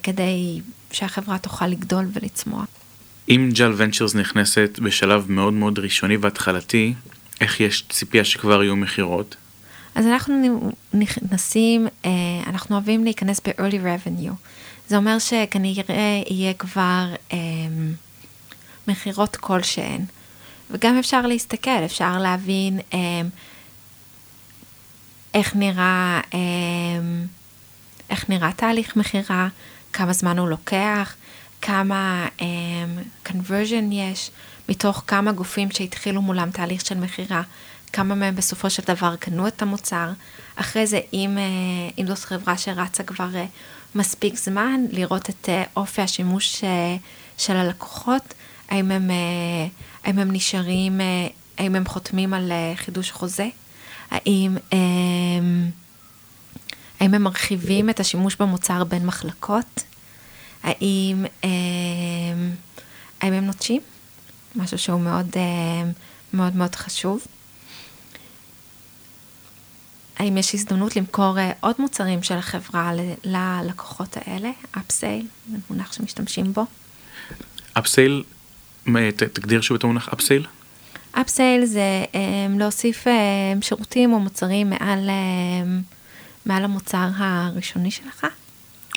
כדי 0.03 0.61
שהחברה 0.95 1.37
תוכל 1.37 1.67
לגדול 1.67 2.05
ולצמוח. 2.13 2.65
אם 3.29 3.49
ג'ל 3.53 3.73
ונצ'רס 3.77 4.15
נכנסת 4.15 4.79
בשלב 4.81 5.31
מאוד 5.31 5.53
מאוד 5.53 5.79
ראשוני 5.79 6.17
והתחלתי, 6.17 6.93
איך 7.41 7.59
יש 7.59 7.83
ציפייה 7.89 8.25
שכבר 8.25 8.63
יהיו 8.63 8.75
מכירות? 8.75 9.35
אז 9.95 10.05
אנחנו 10.05 10.71
נכנסים, 10.93 11.87
אה, 12.05 12.11
אנחנו 12.47 12.75
אוהבים 12.75 13.03
להיכנס 13.03 13.41
ב-early 13.45 13.73
revenue. 13.73 14.33
זה 14.87 14.97
אומר 14.97 15.19
שכנראה 15.19 16.21
יהיה 16.29 16.53
כבר 16.53 17.13
אה, 17.33 17.37
מכירות 18.87 19.35
כלשהן. 19.35 20.01
וגם 20.71 20.97
אפשר 20.97 21.21
להסתכל, 21.21 21.85
אפשר 21.85 22.17
להבין 22.17 22.79
אה, 22.93 23.21
איך 25.33 25.55
נראה, 25.55 26.21
איך 28.09 28.29
נראה 28.29 28.51
תהליך 28.51 28.95
מכירה, 28.95 29.47
כמה 29.95 30.13
זמן 30.13 30.39
הוא 30.39 30.49
לוקח, 30.49 31.15
כמה 31.61 32.27
um, 32.39 32.41
conversion 33.29 33.83
יש, 33.91 34.31
מתוך 34.69 35.03
כמה 35.07 35.31
גופים 35.31 35.71
שהתחילו 35.71 36.21
מולם 36.21 36.51
תהליך 36.51 36.85
של 36.85 36.97
מכירה, 36.97 37.41
כמה 37.93 38.15
מהם 38.15 38.35
בסופו 38.35 38.69
של 38.69 38.83
דבר 38.87 39.15
קנו 39.15 39.47
את 39.47 39.61
המוצר. 39.61 40.09
אחרי 40.55 40.87
זה, 40.87 40.99
אם, 41.13 41.37
uh, 41.37 41.93
אם 41.97 42.07
זאת 42.07 42.19
חברה 42.19 42.57
שרצה 42.57 43.03
כבר 43.03 43.29
uh, 43.33 43.97
מספיק 43.97 44.35
זמן, 44.35 44.85
לראות 44.91 45.29
את 45.29 45.49
uh, 45.49 45.69
אופי 45.75 46.01
השימוש 46.01 46.61
uh, 46.61 46.65
של 47.37 47.55
הלקוחות, 47.55 48.33
האם 48.69 48.91
הם, 48.91 49.09
uh, 49.09 50.07
האם 50.07 50.19
הם 50.19 50.31
נשארים, 50.31 50.99
uh, 50.99 51.33
האם 51.57 51.75
הם 51.75 51.85
חותמים 51.85 52.33
על 52.33 52.51
uh, 52.51 52.77
חידוש 52.77 53.11
חוזה, 53.11 53.47
האם... 54.11 54.57
Uh, 54.71 54.75
האם 56.99 57.13
הם 57.13 57.23
מרחיבים 57.23 57.89
את 57.89 57.99
השימוש 57.99 58.35
במוצר 58.35 58.83
בין 58.83 59.05
מחלקות? 59.05 59.83
האם, 60.63 61.25
אה, 61.43 61.49
האם 63.21 63.33
הם 63.33 63.45
נוטשים? 63.45 63.81
משהו 64.55 64.77
שהוא 64.77 65.01
מאוד 65.01 65.27
אה, 65.35 65.83
מאוד 66.33 66.55
מאוד 66.55 66.75
חשוב. 66.75 67.25
האם 70.17 70.37
יש 70.37 70.55
הזדמנות 70.55 70.95
למכור 70.95 71.39
אה, 71.39 71.51
עוד 71.59 71.75
מוצרים 71.79 72.23
של 72.23 72.35
החברה 72.35 72.91
ללקוחות 73.23 74.17
האלה? 74.17 74.49
אפסייל, 74.77 75.27
זה 75.51 75.57
מונח 75.69 75.93
שמשתמשים 75.93 76.53
בו. 76.53 76.65
אפסייל, 77.73 78.23
תגדיר 79.15 79.61
שוב 79.61 79.75
את 79.77 79.83
המונח 79.83 80.09
אפסייל. 80.13 80.45
אפסייל 81.11 81.65
זה 81.65 82.05
להוסיף 82.59 83.07
שירותים 83.61 84.13
או 84.13 84.19
מוצרים 84.19 84.69
מעל 84.69 85.09
מעל 86.45 86.63
המוצר 86.63 87.07
הראשוני 87.17 87.91
שלך. 87.91 88.25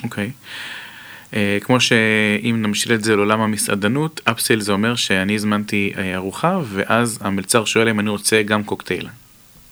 אוקיי. 0.03 0.27
Okay. 0.27 0.31
Uh, 1.31 1.35
כמו 1.61 1.79
שאם 1.79 2.61
נמשיל 2.61 2.93
את 2.93 3.03
זה 3.03 3.15
לעולם 3.15 3.41
המסעדנות, 3.41 4.21
אפסייל 4.23 4.61
זה 4.61 4.71
אומר 4.71 4.95
שאני 4.95 5.35
הזמנתי 5.35 5.91
uh, 5.95 5.99
ארוחה 6.15 6.59
ואז 6.65 7.19
המלצר 7.21 7.65
שואל 7.65 7.89
אם 7.89 7.99
אני 7.99 8.09
רוצה 8.09 8.43
גם 8.43 8.63
קוקטייל. 8.63 9.07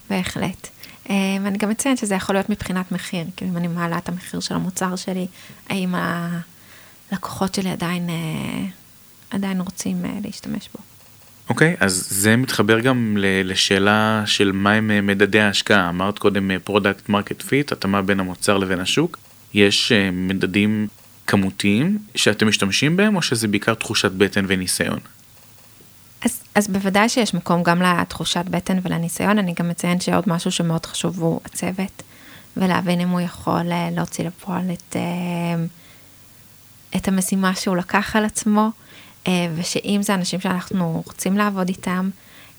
בהחלט. 0.10 0.68
Uh, 1.06 1.10
ואני 1.44 1.58
גם 1.58 1.72
אציין 1.72 1.98
שזה 1.98 2.16
יכול 2.16 2.36
להיות 2.36 2.50
מבחינת 2.50 2.92
מחיר, 2.92 3.26
כאילו 3.36 3.52
אם 3.52 3.58
אני 3.58 3.68
מעלה 3.68 3.98
את 3.98 4.10
המחיר 4.10 4.40
של 4.40 4.56
המוצר 4.56 4.96
שלי, 4.96 5.28
האם 5.70 5.96
הלקוחות 7.12 7.56
שלי 7.56 7.70
עדיין, 7.70 8.10
אה, 8.10 9.36
עדיין 9.36 9.62
רוצים 9.62 10.06
אה, 10.06 10.08
להשתמש 10.24 10.70
בו. 10.76 10.97
אוקיי, 11.50 11.74
okay, 11.74 11.84
אז 11.84 12.08
זה 12.10 12.36
מתחבר 12.36 12.80
גם 12.80 13.18
לשאלה 13.44 14.24
של 14.25 14.51
מהם 14.51 14.92
אה, 14.92 15.01
מדדי 15.01 15.39
ההשקעה. 15.39 15.89
אמרת 15.89 16.20
קודם 16.20 16.51
product 16.64 17.10
market 17.10 17.42
fit, 17.42 17.72
התאמה 17.72 18.01
בין 18.01 18.20
המוצר 18.20 18.58
לבין 18.58 18.80
השוק. 18.80 19.18
יש 19.54 19.92
אה, 19.92 20.12
מדדים 20.12 20.88
כמותיים 21.27 21.98
שאתם 22.16 22.48
משתמשים 22.48 22.98
בהם, 22.98 23.16
או 23.16 23.22
שזה 23.22 23.48
בעיקר 23.48 23.74
תחושת 23.74 24.12
בטן 24.12 24.46
וניסיון? 24.48 25.00
אז, 26.25 26.42
אז 26.56 26.68
בוודאי 26.68 27.10
שיש 27.10 27.34
מקום 27.34 27.63
גם 27.63 27.82
לתחושת 27.82 28.46
בטן 28.46 28.80
ולניסיון. 28.84 29.39
אני 29.39 29.54
גם 29.60 29.70
מציין 29.70 30.00
שעוד 30.00 30.24
משהו 30.27 30.51
שמאוד 30.51 30.86
חשוב 30.86 31.20
הוא 31.20 31.39
הצוות, 31.46 32.04
ולהבין 32.58 33.00
אם 33.00 33.10
הוא 33.10 33.22
יכול 33.22 33.72
אה, 33.72 33.89
להוציא 33.92 34.24
לפועל 34.24 34.72
את, 34.74 34.96
את 36.96 37.08
המשימה 37.08 37.56
שהוא 37.56 37.77
לקח 37.77 38.16
על 38.16 38.25
עצמו. 38.25 38.72
אה, 39.28 39.48
ושאם 39.56 40.00
זה 40.02 40.14
אנשים 40.14 40.40
שאנחנו 40.40 41.02
רוצים 41.06 41.38
לעבוד 41.38 41.68
איתם, 41.70 42.10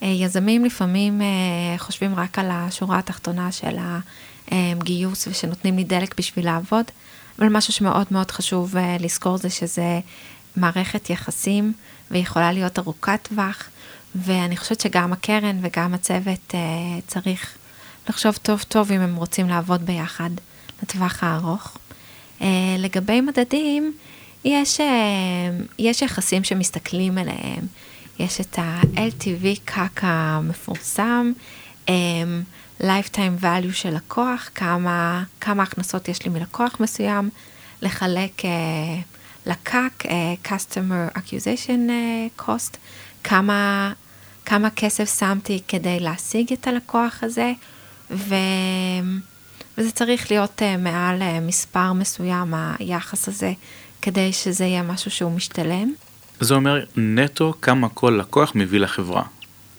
אה, 0.03 0.07
יזמים 0.07 0.65
לפעמים 0.65 1.21
אה, 1.21 1.27
חושבים 1.77 2.15
רק 2.15 2.39
על 2.39 2.47
השורה 2.51 2.99
התחתונה 2.99 3.51
של 3.51 3.77
הגיוס 4.51 5.27
ושנותנים 5.27 5.77
לי 5.77 5.83
דלק 5.83 6.17
בשביל 6.17 6.45
לעבוד, 6.45 6.85
אבל 7.39 7.47
משהו 7.49 7.73
שמאוד 7.73 8.07
מאוד 8.11 8.31
חשוב 8.31 8.75
לזכור 8.99 9.37
זה 9.37 9.49
שזה 9.49 9.99
מערכת 10.55 11.09
יחסים 11.09 11.73
ויכולה 12.11 12.51
להיות 12.51 12.79
ארוכת 12.79 13.19
טווח, 13.29 13.69
ואני 14.15 14.57
חושבת 14.57 14.81
שגם 14.81 15.13
הקרן 15.13 15.59
וגם 15.61 15.93
הצוות 15.93 16.53
צריך 17.07 17.57
לחשוב 18.09 18.37
טוב 18.41 18.63
טוב 18.67 18.91
אם 18.91 19.01
הם 19.01 19.15
רוצים 19.15 19.49
לעבוד 19.49 19.85
ביחד 19.85 20.29
לטווח 20.83 21.23
הארוך. 21.23 21.77
לגבי 22.77 23.21
מדדים, 23.21 23.93
יש, 24.45 24.79
אה, 24.79 24.85
יש 25.79 26.01
יחסים 26.01 26.43
שמסתכלים 26.43 27.17
עליהם, 27.17 27.67
יש 28.19 28.41
את 28.41 28.59
ה-LTV 28.59 29.59
קאק 29.65 29.99
המפורסם, 30.03 31.31
um, 31.85 31.91
lifetime 32.81 33.43
value 33.43 33.73
של 33.73 33.95
לקוח, 33.95 34.49
כמה, 34.55 35.23
כמה 35.41 35.63
הכנסות 35.63 36.07
יש 36.07 36.25
לי 36.25 36.31
מלקוח 36.31 36.79
מסוים, 36.79 37.29
לחלק 37.81 38.41
uh, 38.41 38.45
לקאק, 39.45 40.05
uh, 40.05 40.47
customer 40.47 41.17
acquisition 41.17 41.89
uh, 41.89 42.41
cost, 42.41 42.77
כמה, 43.23 43.93
כמה 44.45 44.69
כסף 44.69 45.19
שמתי 45.19 45.61
כדי 45.67 45.99
להשיג 45.99 46.53
את 46.53 46.67
הלקוח 46.67 47.23
הזה, 47.23 47.53
ו... 48.11 48.35
וזה 49.77 49.91
צריך 49.91 50.31
להיות 50.31 50.61
uh, 50.61 50.77
מעל 50.77 51.21
uh, 51.21 51.41
מספר 51.41 51.93
מסוים, 51.93 52.53
היחס 52.79 53.27
הזה 53.27 53.53
כדי 54.01 54.33
שזה 54.33 54.65
יהיה 54.65 54.83
משהו 54.83 55.11
שהוא 55.11 55.31
משתלם. 55.31 55.93
זה 56.39 56.53
אומר 56.53 56.85
נטו 56.97 57.53
כמה 57.61 57.89
כל 57.89 58.17
לקוח 58.19 58.51
מביא 58.55 58.79
לחברה. 58.79 59.23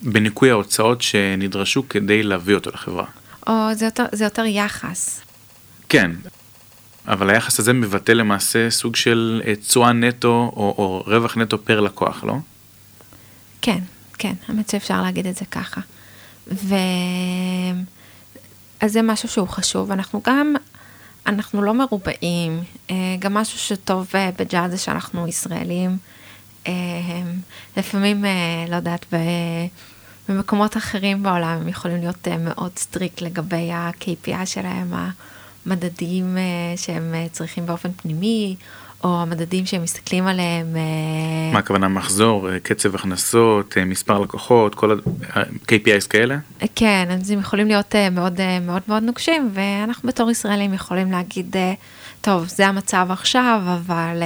בניכוי 0.02 0.50
ההוצאות 0.50 1.02
שנדרשו 1.02 1.88
כדי 1.88 2.22
להביא 2.22 2.54
אותו 2.54 2.70
לחברה. 2.70 3.04
או 3.46 3.74
זה 3.74 3.84
יותר, 3.84 4.04
זה 4.12 4.24
יותר 4.24 4.44
יחס. 4.44 5.20
כן, 5.88 6.10
אבל 7.08 7.30
היחס 7.30 7.60
הזה 7.60 7.72
מבטא 7.72 8.12
למעשה 8.12 8.70
סוג 8.70 8.96
של 8.96 9.42
אה, 9.46 9.56
תשואה 9.56 9.92
נטו 9.92 10.52
או, 10.56 10.74
או 10.78 11.04
רווח 11.06 11.36
נטו 11.36 11.64
פר 11.64 11.80
לקוח, 11.80 12.24
לא? 12.24 12.34
כן, 13.62 13.78
כן, 14.18 14.32
האמת 14.48 14.70
שאפשר 14.70 15.02
להגיד 15.02 15.26
את 15.26 15.36
זה 15.36 15.44
ככה. 15.44 15.80
ו... 16.52 16.74
אז 18.80 18.92
זה 18.92 19.02
משהו 19.02 19.28
שהוא 19.28 19.48
חשוב. 19.48 19.90
אנחנו 19.92 20.20
גם, 20.24 20.54
אנחנו 21.26 21.62
לא 21.62 21.74
מרובעים. 21.74 22.62
אה, 22.90 23.16
גם 23.18 23.34
משהו 23.34 23.58
שטוב 23.58 24.10
אה, 24.14 24.30
בג'אז 24.38 24.70
זה 24.70 24.78
שאנחנו 24.78 25.28
ישראלים. 25.28 25.98
לפעמים, 27.76 28.24
לא 28.68 28.76
יודעת, 28.76 29.06
במקומות 30.28 30.76
אחרים 30.76 31.22
בעולם 31.22 31.58
הם 31.60 31.68
יכולים 31.68 31.96
להיות 31.96 32.28
מאוד 32.28 32.78
סטריק 32.78 33.22
לגבי 33.22 33.72
ה-KPI 33.72 34.46
שלהם, 34.46 34.92
המדדים 35.66 36.36
שהם 36.76 37.14
צריכים 37.32 37.66
באופן 37.66 37.92
פנימי, 37.92 38.56
או 39.04 39.22
המדדים 39.22 39.66
שהם 39.66 39.82
מסתכלים 39.82 40.26
עליהם. 40.26 40.76
מה 41.52 41.58
הכוונה 41.58 41.88
מחזור, 41.88 42.58
קצב 42.62 42.94
הכנסות, 42.94 43.76
מספר 43.86 44.18
לקוחות, 44.18 44.74
כל 44.74 44.98
ה-KPIs 45.34 46.06
כאלה? 46.10 46.38
כן, 46.74 47.08
אז 47.10 47.30
הם 47.30 47.38
יכולים 47.38 47.66
להיות 47.66 47.94
מאוד 48.12 48.40
מאוד 48.62 48.82
מאוד 48.88 49.02
נוקשים, 49.02 49.50
ואנחנו 49.54 50.08
בתור 50.08 50.30
ישראלים 50.30 50.74
יכולים 50.74 51.12
להגיד, 51.12 51.56
טוב, 52.20 52.48
זה 52.48 52.66
המצב 52.66 53.06
עכשיו, 53.10 53.60
אבל 53.66 54.22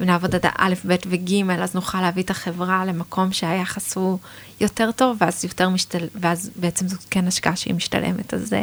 אם 0.00 0.06
נעבוד 0.06 0.34
עד 0.34 0.46
א', 0.58 0.74
ב' 0.86 0.96
וג', 1.06 1.50
אז 1.50 1.74
נוכל 1.74 2.00
להביא 2.00 2.22
את 2.22 2.30
החברה 2.30 2.84
למקום 2.84 3.32
שהיחס 3.32 3.96
הוא 3.96 4.18
יותר 4.60 4.90
טוב, 4.92 5.16
ואז 5.20 5.44
יותר 5.44 5.68
משתל... 5.68 6.06
ואז 6.20 6.50
בעצם 6.56 6.88
זאת 6.88 7.00
כן 7.10 7.26
השקעה 7.26 7.56
שהיא 7.56 7.74
משתלמת, 7.74 8.34
אז... 8.34 8.54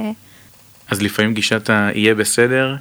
אז 0.88 1.01
לפעמים 1.01 1.33
גישת 1.33 1.69
ה"יהיה 1.69 2.15
בסדר" 2.15 2.75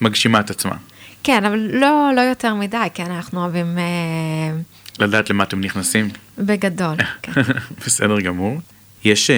מגשימה 0.00 0.40
את 0.40 0.50
עצמה. 0.50 0.74
כן, 1.22 1.44
אבל 1.44 1.58
לא, 1.72 2.10
לא 2.16 2.20
יותר 2.20 2.54
מדי, 2.54 2.86
כן, 2.94 3.10
אנחנו 3.10 3.40
אוהבים... 3.40 3.78
אה... 3.78 4.58
לדעת 4.98 5.30
למה 5.30 5.44
אתם 5.44 5.60
נכנסים? 5.60 6.08
בגדול, 6.38 6.96
כן. 7.22 7.32
בסדר 7.86 8.20
גמור. 8.20 8.60
יש 9.04 9.30
אה, 9.30 9.36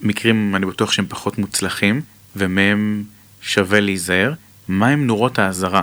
מקרים, 0.00 0.56
אני 0.56 0.66
בטוח 0.66 0.92
שהם 0.92 1.06
פחות 1.08 1.38
מוצלחים, 1.38 2.00
ומהם 2.36 3.04
שווה 3.40 3.80
להיזהר. 3.80 4.32
מה 4.68 4.88
הם 4.88 5.06
נורות 5.06 5.38
האזהרה 5.38 5.82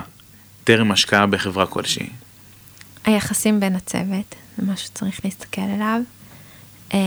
טרם 0.63 0.91
השקעה 0.91 1.27
בחברה 1.27 1.65
כלשהי? 1.65 2.09
היחסים 3.05 3.59
בין 3.59 3.75
הצוות, 3.75 4.35
זה 4.57 4.71
משהו 4.71 4.85
שצריך 4.85 5.19
להסתכל 5.23 5.61
עליו. 5.61 6.01
אה, 6.93 6.99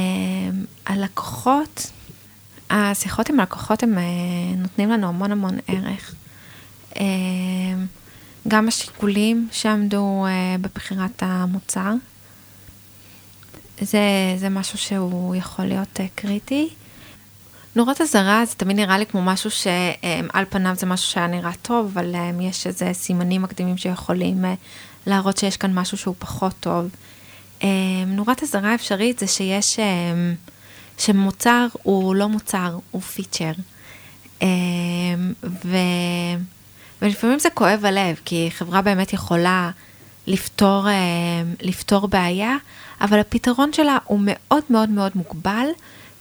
הלקוחות, 0.87 1.91
השיחות 2.71 3.29
עם 3.29 3.41
הלקוחות 3.41 3.83
הם 3.83 3.99
אה, 3.99 4.03
נותנים 4.57 4.91
לנו 4.91 5.09
המון 5.09 5.33
המון 5.33 5.59
ערך. 5.69 6.15
אה, 6.97 7.05
גם 8.49 8.69
השיקולים 8.69 9.49
שעמדו 9.53 10.27
אה, 10.27 10.57
בבחירת 10.61 11.23
המוצר. 11.23 11.93
זה, 13.81 14.01
זה 14.37 14.49
משהו 14.49 14.79
שהוא 14.79 15.35
יכול 15.35 15.65
להיות 15.65 16.01
אה, 16.01 16.07
קריטי. 16.15 16.69
נורות 17.77 18.01
אזהרה 18.01 18.45
זה 18.45 18.55
תמיד 18.55 18.77
נראה 18.77 18.99
לי 18.99 19.07
כמו 19.07 19.23
משהו 19.23 19.51
שעל 19.51 20.45
פניו 20.51 20.75
זה 20.77 20.87
משהו 20.87 21.11
שהיה 21.11 21.27
נראה 21.27 21.51
טוב, 21.63 21.91
אבל 21.93 22.15
יש 22.41 22.67
איזה 22.67 22.91
סימנים 22.93 23.43
מקדימים 23.43 23.77
שיכולים 23.77 24.45
להראות 25.07 25.37
שיש 25.37 25.57
כאן 25.57 25.75
משהו 25.75 25.99
שהוא 25.99 26.15
פחות 26.19 26.55
טוב. 26.61 26.89
נורת 28.07 28.43
אזהרה 28.43 28.75
אפשרית 28.75 29.19
זה 29.19 29.27
שיש, 29.27 29.79
שמוצר 30.99 31.67
הוא 31.83 32.15
לא 32.15 32.29
מוצר, 32.29 32.79
הוא 32.91 33.03
פיצ'ר. 33.03 33.53
ו... 35.45 35.77
ולפעמים 37.03 37.39
זה 37.39 37.51
כואב 37.51 37.85
הלב, 37.85 38.21
כי 38.25 38.49
חברה 38.51 38.83
באמת 38.83 39.13
יכולה 39.13 39.71
לפתור, 40.27 40.89
אה, 40.89 40.95
לפתור 41.63 42.09
בעיה, 42.09 42.57
אבל 43.01 43.19
הפתרון 43.19 43.73
שלה 43.73 43.99
הוא 44.05 44.21
מאוד 44.23 44.63
מאוד 44.71 44.91
מאוד 44.91 45.13
מוגבל, 45.15 45.67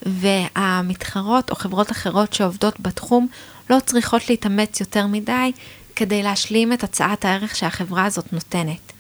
והמתחרות 0.06 1.50
או 1.50 1.56
חברות 1.56 1.92
אחרות 1.92 2.34
שעובדות 2.34 2.80
בתחום 2.80 3.28
לא 3.70 3.78
צריכות 3.86 4.30
להתאמץ 4.30 4.80
יותר 4.80 5.08
מדי 5.08 5.52
כדי 5.96 6.24
להשלים 6.24 6.74
את 6.74 6.84
הצעת 6.84 7.26
הערך 7.26 7.56
שהחברה 7.56 8.06
הזאת 8.06 8.34
נותנת. 8.34 8.94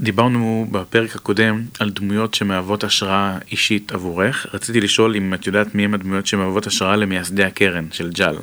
דיברנו 0.00 0.66
בפרק 0.70 1.16
הקודם 1.16 1.64
על 1.78 1.90
דמויות 1.90 2.34
שמהוות 2.34 2.84
השראה 2.84 3.38
אישית 3.50 3.92
עבורך. 3.92 4.46
רציתי 4.54 4.80
לשאול 4.80 5.16
אם 5.16 5.34
את 5.34 5.46
יודעת 5.46 5.74
מי 5.74 5.84
הם 5.84 5.94
הדמויות 5.94 6.26
שמהוות 6.26 6.66
השראה 6.66 6.96
למייסדי 6.96 7.44
הקרן 7.44 7.86
של 7.92 8.10
ג'ל. 8.10 8.36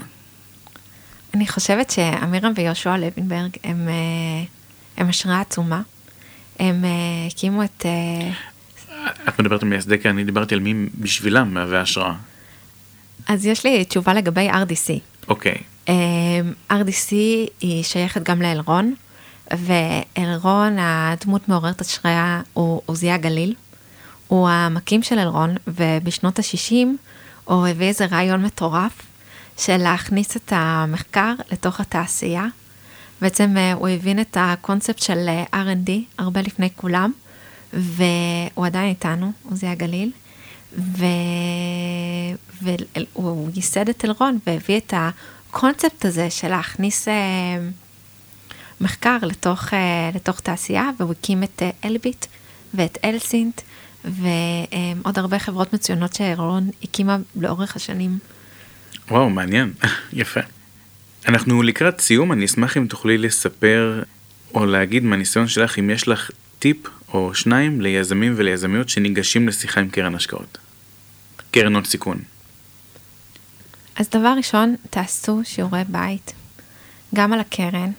אני 1.35 1.47
חושבת 1.47 1.89
שאמירם 1.89 2.51
ויהושע 2.55 2.97
לוינברג 2.97 3.49
הם, 3.63 3.87
אה, 3.89 4.43
הם 4.97 5.09
השראה 5.09 5.41
עצומה. 5.41 5.81
הם 6.59 6.85
אה, 6.85 6.89
הקימו 7.27 7.63
את... 7.63 7.85
אה, 7.85 8.31
את 9.27 9.39
מדברת 9.39 9.63
על 9.63 9.69
מייסדי 9.69 9.99
כי 9.99 10.09
אני 10.09 10.23
דיברתי 10.23 10.55
על 10.55 10.59
מי 10.59 10.73
בשבילם 10.99 11.53
מהווה 11.53 11.81
השראה. 11.81 12.13
אז 13.27 13.45
יש 13.45 13.65
לי 13.65 13.85
תשובה 13.85 14.13
לגבי 14.13 14.49
RDC. 14.49 14.99
אוקיי. 15.27 15.55
Okay. 15.87 15.89
RDC 16.71 17.11
היא 17.61 17.83
שייכת 17.83 18.23
גם 18.23 18.41
לאלרון, 18.41 18.93
ואלרון, 19.51 20.75
הדמות 20.79 21.49
מעוררת 21.49 21.81
השראה 21.81 22.41
הוא 22.53 22.81
עוזיה 22.85 23.17
גליל. 23.17 23.53
הוא 24.27 24.49
המקים 24.49 25.03
של 25.03 25.19
אלרון, 25.19 25.55
ובשנות 25.67 26.39
ה-60 26.39 26.73
הוא 27.45 27.67
הביא 27.67 27.87
איזה 27.87 28.05
רעיון 28.05 28.45
מטורף, 28.45 29.04
של 29.57 29.77
להכניס 29.77 30.37
את 30.37 30.53
המחקר 30.55 31.33
לתוך 31.51 31.79
התעשייה. 31.79 32.45
בעצם 33.21 33.57
אה, 33.57 33.73
הוא 33.73 33.87
הבין 33.87 34.19
את 34.19 34.37
הקונספט 34.39 34.99
של 34.99 35.27
אה, 35.27 35.63
R&D 35.63 35.91
הרבה 36.17 36.41
לפני 36.41 36.69
כולם, 36.75 37.11
והוא 37.73 38.65
עדיין 38.65 38.89
איתנו, 38.89 39.31
עוזי 39.49 39.67
הגליל, 39.67 40.11
ו... 40.77 41.05
והוא 42.61 43.49
ייסד 43.55 43.89
את 43.89 44.05
אלרון 44.05 44.39
והביא 44.47 44.77
את 44.77 44.93
הקונספט 44.97 46.05
הזה 46.05 46.29
של 46.29 46.47
להכניס 46.47 47.07
אה, 47.07 47.13
מחקר 48.81 49.17
לתוך, 49.21 49.67
לתוך 50.15 50.39
תעשייה, 50.39 50.89
והוא 50.99 51.11
הקים 51.11 51.43
את 51.43 51.63
אלביט 51.85 52.25
ואת 52.73 52.97
אלסינט, 53.03 53.61
ועוד 54.05 55.19
הרבה 55.19 55.39
חברות 55.39 55.73
מצוינות 55.73 56.13
שאלרון 56.13 56.69
הקימה 56.83 57.17
לאורך 57.35 57.75
השנים. 57.75 58.19
וואו, 59.09 59.29
מעניין, 59.29 59.73
יפה. 60.13 60.39
אנחנו 61.27 61.63
לקראת 61.63 62.01
סיום, 62.01 62.31
אני 62.31 62.45
אשמח 62.45 62.77
אם 62.77 62.87
תוכלי 62.87 63.17
לספר 63.17 64.03
או 64.53 64.65
להגיד 64.65 65.03
מהניסיון 65.03 65.47
שלך 65.47 65.79
אם 65.79 65.89
יש 65.89 66.07
לך 66.07 66.31
טיפ 66.59 66.77
או 67.13 67.33
שניים 67.33 67.81
ליזמים 67.81 68.33
וליזמיות 68.37 68.89
שניגשים 68.89 69.47
לשיחה 69.47 69.81
עם 69.81 69.89
קרן 69.89 70.15
השקעות. 70.15 70.57
קרן 71.51 71.75
הון 71.75 71.83
סיכון. 71.83 72.19
אז 73.95 74.09
דבר 74.09 74.33
ראשון, 74.37 74.75
תעשו 74.89 75.41
שיעורי 75.43 75.83
בית, 75.87 76.33
גם 77.15 77.33
על 77.33 77.39
הקרן. 77.39 77.91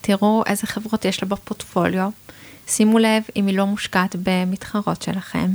תראו 0.00 0.42
איזה 0.46 0.66
חברות 0.66 1.04
יש 1.04 1.22
לה 1.22 1.28
בפורטפוליו, 1.28 2.10
שימו 2.66 2.98
לב 2.98 3.22
אם 3.36 3.46
היא 3.46 3.56
לא 3.56 3.66
מושקעת 3.66 4.16
במתחרות 4.22 5.02
שלכם. 5.02 5.50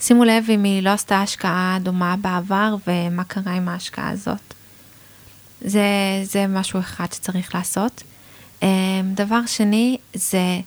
שימו 0.00 0.24
לב 0.24 0.44
אם 0.50 0.64
היא 0.64 0.82
לא 0.82 0.90
עשתה 0.90 1.22
השקעה 1.22 1.78
דומה 1.82 2.16
בעבר 2.16 2.74
ומה 2.86 3.24
קרה 3.24 3.52
עם 3.52 3.68
ההשקעה 3.68 4.10
הזאת. 4.10 4.54
זה, 5.60 5.82
זה 6.22 6.46
משהו 6.46 6.80
אחד 6.80 7.12
שצריך 7.12 7.54
לעשות. 7.54 8.02
אמ, 8.62 8.68
דבר 9.14 9.46
שני 9.46 9.96
זה 10.14 10.60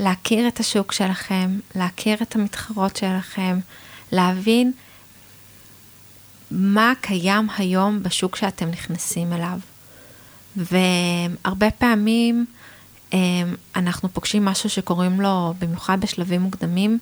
להכיר 0.00 0.48
את 0.48 0.60
השוק 0.60 0.92
שלכם, 0.92 1.58
להכיר 1.74 2.16
את 2.22 2.36
המתחרות 2.36 2.96
שלכם, 2.96 3.58
להבין 4.12 4.72
מה 6.50 6.92
קיים 7.00 7.48
היום 7.58 8.02
בשוק 8.02 8.36
שאתם 8.36 8.70
נכנסים 8.70 9.32
אליו. 9.32 9.58
והרבה 10.56 11.70
פעמים 11.70 12.46
אמ, 13.12 13.18
אנחנו 13.76 14.08
פוגשים 14.08 14.44
משהו 14.44 14.70
שקוראים 14.70 15.20
לו, 15.20 15.54
במיוחד 15.58 16.00
בשלבים 16.00 16.40
מוקדמים, 16.40 16.98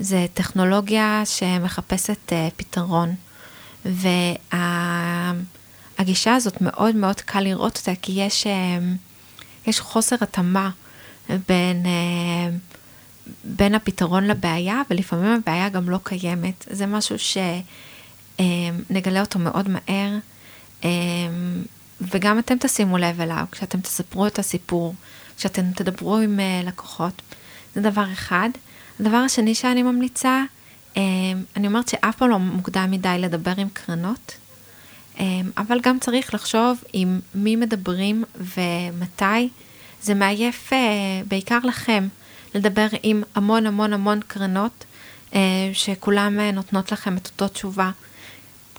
זה 0.00 0.26
טכנולוגיה 0.34 1.22
שמחפשת 1.24 2.28
uh, 2.28 2.32
פתרון. 2.56 3.14
והגישה 5.98 6.34
הזאת 6.34 6.60
מאוד 6.60 6.96
מאוד 6.96 7.20
קל 7.20 7.40
לראות 7.40 7.76
אותה, 7.78 7.92
כי 8.02 8.12
יש, 8.12 8.46
uh, 8.46 8.48
יש 9.66 9.80
חוסר 9.80 10.16
התאמה 10.20 10.70
בין, 11.28 11.82
uh, 11.84 11.88
בין 13.44 13.74
הפתרון 13.74 14.24
לבעיה, 14.24 14.82
ולפעמים 14.90 15.40
הבעיה 15.42 15.68
גם 15.68 15.90
לא 15.90 15.98
קיימת. 16.02 16.66
זה 16.70 16.86
משהו 16.86 17.16
שנגלה 18.38 19.20
אותו 19.20 19.38
מאוד 19.38 19.68
מהר, 19.68 20.18
וגם 22.00 22.38
אתם 22.38 22.54
תשימו 22.60 22.98
לב 22.98 23.20
אליו 23.20 23.44
כשאתם 23.52 23.80
תספרו 23.80 24.26
את 24.26 24.38
הסיפור, 24.38 24.94
כשאתם 25.36 25.72
תדברו 25.74 26.18
עם 26.18 26.38
uh, 26.38 26.66
לקוחות. 26.66 27.22
זה 27.74 27.80
דבר 27.80 28.12
אחד. 28.12 28.50
הדבר 29.00 29.16
השני 29.16 29.54
שאני 29.54 29.82
ממליצה, 29.82 30.44
אה, 30.96 31.02
אני 31.56 31.66
אומרת 31.66 31.88
שאף 31.88 32.16
פעם 32.16 32.30
לא 32.30 32.38
מוקדם 32.38 32.90
מדי 32.90 33.16
לדבר 33.18 33.52
עם 33.56 33.68
קרנות, 33.72 34.36
אה, 35.20 35.24
אבל 35.56 35.80
גם 35.80 35.98
צריך 35.98 36.34
לחשוב 36.34 36.84
עם 36.92 37.20
מי 37.34 37.56
מדברים 37.56 38.24
ומתי. 38.36 39.48
זה 40.02 40.14
מעייף 40.14 40.70
בעיקר 41.28 41.58
לכם 41.64 42.08
לדבר 42.54 42.86
עם 43.02 43.22
המון 43.34 43.66
המון 43.66 43.92
המון 43.92 44.20
קרנות, 44.26 44.84
שכולם 45.72 46.40
נותנות 46.40 46.92
לכם 46.92 47.16
את 47.16 47.26
אותו 47.26 47.48
תשובה. 47.48 47.90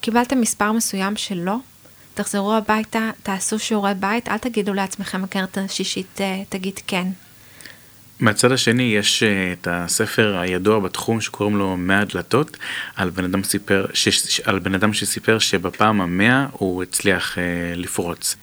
קיבלתם 0.01 0.41
מספר 0.41 0.71
מסוים 0.71 1.15
שלא, 1.15 1.55
תחזרו 2.13 2.53
הביתה, 2.53 3.10
תעשו 3.23 3.60
שיעורי 3.60 3.93
בית, 3.93 4.29
אל 4.29 4.38
תגידו 4.38 4.73
לעצמכם, 4.73 5.23
הקרת 5.23 5.57
השישית 5.57 6.19
תגיד 6.49 6.79
כן. 6.88 7.07
מהצד 8.21 8.51
השני 8.51 8.84
יש 8.84 9.23
uh, 9.23 9.60
את 9.60 9.67
הספר 9.71 10.38
הידוע 10.38 10.79
בתחום 10.79 11.21
שקוראים 11.21 11.57
לו 11.57 11.77
100 11.77 12.05
דלתות, 12.05 12.57
על 12.95 13.10
בן 13.10 13.23
אדם, 13.23 13.43
סיפר, 13.43 13.86
ש, 13.93 14.39
על 14.39 14.60
בן 14.60 14.75
אדם 14.75 14.93
שסיפר 14.93 15.39
שבפעם 15.39 16.01
המאה 16.01 16.45
הוא 16.51 16.84
הצליח 16.84 17.38
uh, 17.38 17.39
לפרוץ. 17.75 18.36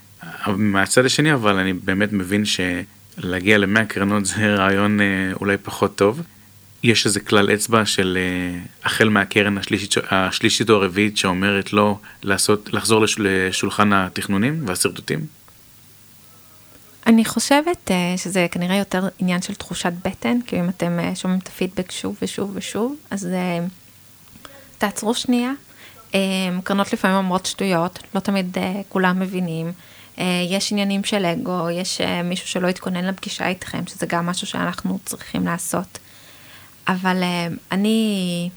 מהצד 0.47 1.05
השני 1.05 1.35
אבל 1.35 1.59
אני 1.59 1.73
באמת 1.73 2.13
מבין 2.13 2.43
שלהגיע 2.45 3.59
למאה 3.59 3.85
קרנות 3.85 4.27
זה 4.27 4.55
רעיון 4.59 5.01
uh, 5.01 5.03
אולי 5.41 5.57
פחות 5.63 5.97
טוב. 5.97 6.23
יש 6.83 7.07
איזה 7.07 7.21
כלל 7.21 7.55
אצבע 7.55 7.87
של 7.87 8.19
uh, 8.19 8.87
החל 8.87 9.09
מהקרן 9.09 9.59
השלישית, 9.59 9.95
השלישית 10.11 10.71
או 10.71 10.75
הרביעית 10.75 11.17
שאומרת 11.17 11.73
לא 11.73 11.99
לעשות, 12.23 12.69
לחזור 12.73 13.05
לשולחן 13.19 13.93
התכנונים 13.93 14.63
והשרטוטים? 14.67 15.38
אני 17.09 17.25
חושבת 17.25 17.91
uh, 17.91 18.19
שזה 18.19 18.47
כנראה 18.51 18.77
יותר 18.77 19.09
עניין 19.19 19.43
של 19.43 19.55
תחושת 19.55 19.93
בטן, 20.05 20.39
כי 20.47 20.61
אם 20.61 20.69
אתם 20.69 20.99
uh, 20.99 21.17
שומעים 21.17 21.41
את 21.41 21.49
הפידבק 21.49 21.91
שוב 21.91 22.17
ושוב 22.23 22.51
ושוב, 22.55 22.97
אז 23.11 23.29
uh, 23.29 24.49
תעצרו 24.79 25.15
שנייה. 25.15 25.51
קרנות 26.65 26.93
לפעמים 26.93 27.17
אומרות 27.17 27.47
שטויות, 27.47 27.99
לא 28.15 28.21
תמיד 28.21 28.57
כולם 28.89 29.21
מבינים. 29.21 29.73
יש 30.51 30.73
עניינים 30.73 31.05
של 31.05 31.27
אגו, 31.27 31.71
יש 31.71 32.01
מישהו 32.25 32.49
שלא 32.49 32.69
התכונן 32.69 33.05
לפגישה 33.05 33.49
איתכם, 33.49 33.87
שזה 33.87 34.07
גם 34.07 34.27
משהו 34.27 34.47
שאנחנו 34.47 34.99
צריכים 35.05 35.45
לעשות. 35.45 35.99
אבל 36.89 37.23
אני, 37.73 38.51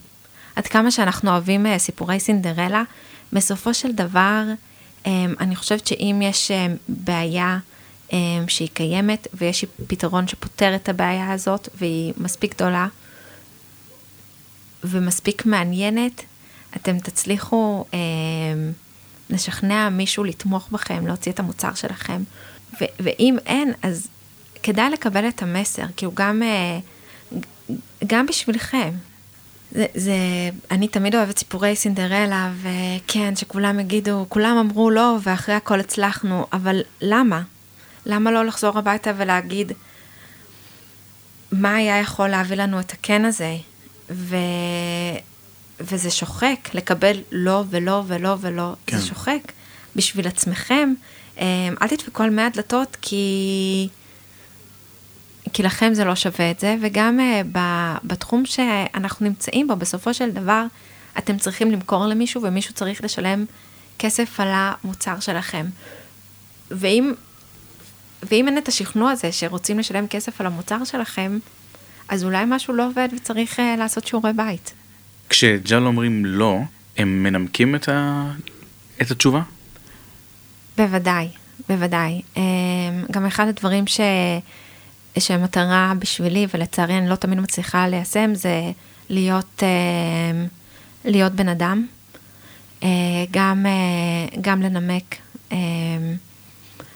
עד 0.55 0.67
כמה 0.67 0.91
שאנחנו 0.91 1.31
אוהבים 1.31 1.77
סיפורי 1.77 2.19
סינדרלה, 2.19 2.83
בסופו 3.33 3.73
של 3.73 3.91
דבר, 3.91 4.43
אני 5.39 5.55
חושבת 5.55 5.87
שאם 5.87 6.19
יש 6.23 6.51
בעיה, 6.87 7.57
שהיא 8.47 8.69
קיימת 8.73 9.27
ויש 9.33 9.65
פתרון 9.87 10.27
שפותר 10.27 10.75
את 10.75 10.89
הבעיה 10.89 11.31
הזאת 11.31 11.69
והיא 11.75 12.13
מספיק 12.17 12.55
גדולה 12.55 12.87
ומספיק 14.83 15.45
מעניינת, 15.45 16.23
אתם 16.75 16.99
תצליחו 16.99 17.85
אה, 17.93 17.99
לשכנע 19.29 19.89
מישהו 19.89 20.23
לתמוך 20.23 20.69
בכם, 20.71 21.07
להוציא 21.07 21.31
את 21.31 21.39
המוצר 21.39 21.73
שלכם. 21.73 22.23
ו- 22.81 22.85
ואם 22.99 23.37
אין, 23.45 23.73
אז 23.83 24.07
כדאי 24.63 24.89
לקבל 24.89 25.27
את 25.27 25.41
המסר, 25.41 25.85
כי 25.97 26.05
הוא 26.05 26.13
גם, 26.15 26.43
אה, 26.43 26.79
גם 28.07 28.25
בשבילכם. 28.25 28.91
זה, 29.71 29.85
זה, 29.95 30.15
אני 30.71 30.87
תמיד 30.87 31.15
אוהבת 31.15 31.37
סיפורי 31.37 31.75
סינדרלה, 31.75 32.51
וכן, 32.61 33.35
שכולם 33.35 33.79
יגידו, 33.79 34.25
כולם 34.29 34.57
אמרו 34.57 34.89
לא, 34.89 35.17
ואחרי 35.23 35.55
הכל 35.55 35.79
הצלחנו, 35.79 36.45
אבל 36.53 36.81
למה? 37.01 37.41
למה 38.05 38.31
לא 38.31 38.45
לחזור 38.45 38.77
הביתה 38.77 39.11
ולהגיד 39.17 39.71
מה 41.51 41.75
היה 41.75 41.99
יכול 41.99 42.27
להביא 42.27 42.55
לנו 42.55 42.79
את 42.79 42.91
הכן 42.91 43.25
הזה? 43.25 43.57
ו... 44.09 44.35
וזה 45.79 46.11
שוחק, 46.11 46.69
לקבל 46.73 47.21
לא 47.31 47.63
ולא 47.69 48.03
ולא 48.07 48.35
ולא, 48.39 48.73
כן. 48.85 48.97
זה 48.97 49.05
שוחק. 49.05 49.51
בשביל 49.95 50.27
עצמכם, 50.27 50.93
אמ, 51.37 51.45
אל 51.81 51.87
תדפקו 51.87 52.23
על 52.23 52.29
100 52.29 52.49
דלתות, 52.49 52.97
כי... 53.01 53.87
כי 55.53 55.63
לכם 55.63 55.93
זה 55.93 56.05
לא 56.05 56.15
שווה 56.15 56.51
את 56.51 56.59
זה, 56.59 56.75
וגם 56.81 57.19
uh, 57.19 57.59
בתחום 58.03 58.45
שאנחנו 58.45 59.25
נמצאים 59.25 59.67
בו, 59.67 59.75
בסופו 59.75 60.13
של 60.13 60.31
דבר, 60.31 60.65
אתם 61.17 61.37
צריכים 61.37 61.71
למכור 61.71 62.05
למישהו, 62.05 62.41
ומישהו 62.43 62.73
צריך 62.73 63.03
לשלם 63.03 63.45
כסף 63.99 64.39
על 64.39 64.47
המוצר 64.51 65.19
שלכם. 65.19 65.65
ואם 66.71 67.13
ואם 68.23 68.47
אין 68.47 68.57
את 68.57 68.67
השכנוע 68.67 69.11
הזה 69.11 69.31
שרוצים 69.31 69.79
לשלם 69.79 70.07
כסף 70.07 70.41
על 70.41 70.47
המוצר 70.47 70.83
שלכם, 70.83 71.39
אז 72.09 72.23
אולי 72.23 72.43
משהו 72.47 72.73
לא 72.73 72.87
עובד 72.87 73.09
וצריך 73.15 73.59
uh, 73.59 73.61
לעשות 73.77 74.07
שיעורי 74.07 74.33
בית. 74.33 74.73
כשג'ל 75.29 75.85
אומרים 75.85 76.25
לא, 76.25 76.57
הם 76.97 77.23
מנמקים 77.23 77.75
את, 77.75 77.89
ה... 77.89 78.31
את 79.01 79.11
התשובה? 79.11 79.41
בוודאי, 80.77 81.27
בוודאי. 81.69 82.21
Um, 82.35 82.39
גם 83.11 83.25
אחד 83.25 83.47
הדברים 83.47 83.87
ש... 83.87 83.99
שהמטרה 85.19 85.93
בשבילי, 85.99 86.47
ולצערי 86.53 86.97
אני 86.97 87.09
לא 87.09 87.15
תמיד 87.15 87.39
מצליחה 87.39 87.87
ליישם, 87.87 88.35
זה 88.35 88.71
להיות, 89.09 89.59
uh, 89.59 91.05
להיות 91.05 91.33
בן 91.33 91.47
אדם. 91.47 91.85
Uh, 92.79 92.83
גם, 93.31 93.65
uh, 93.65 94.37
גם 94.41 94.61
לנמק. 94.61 95.15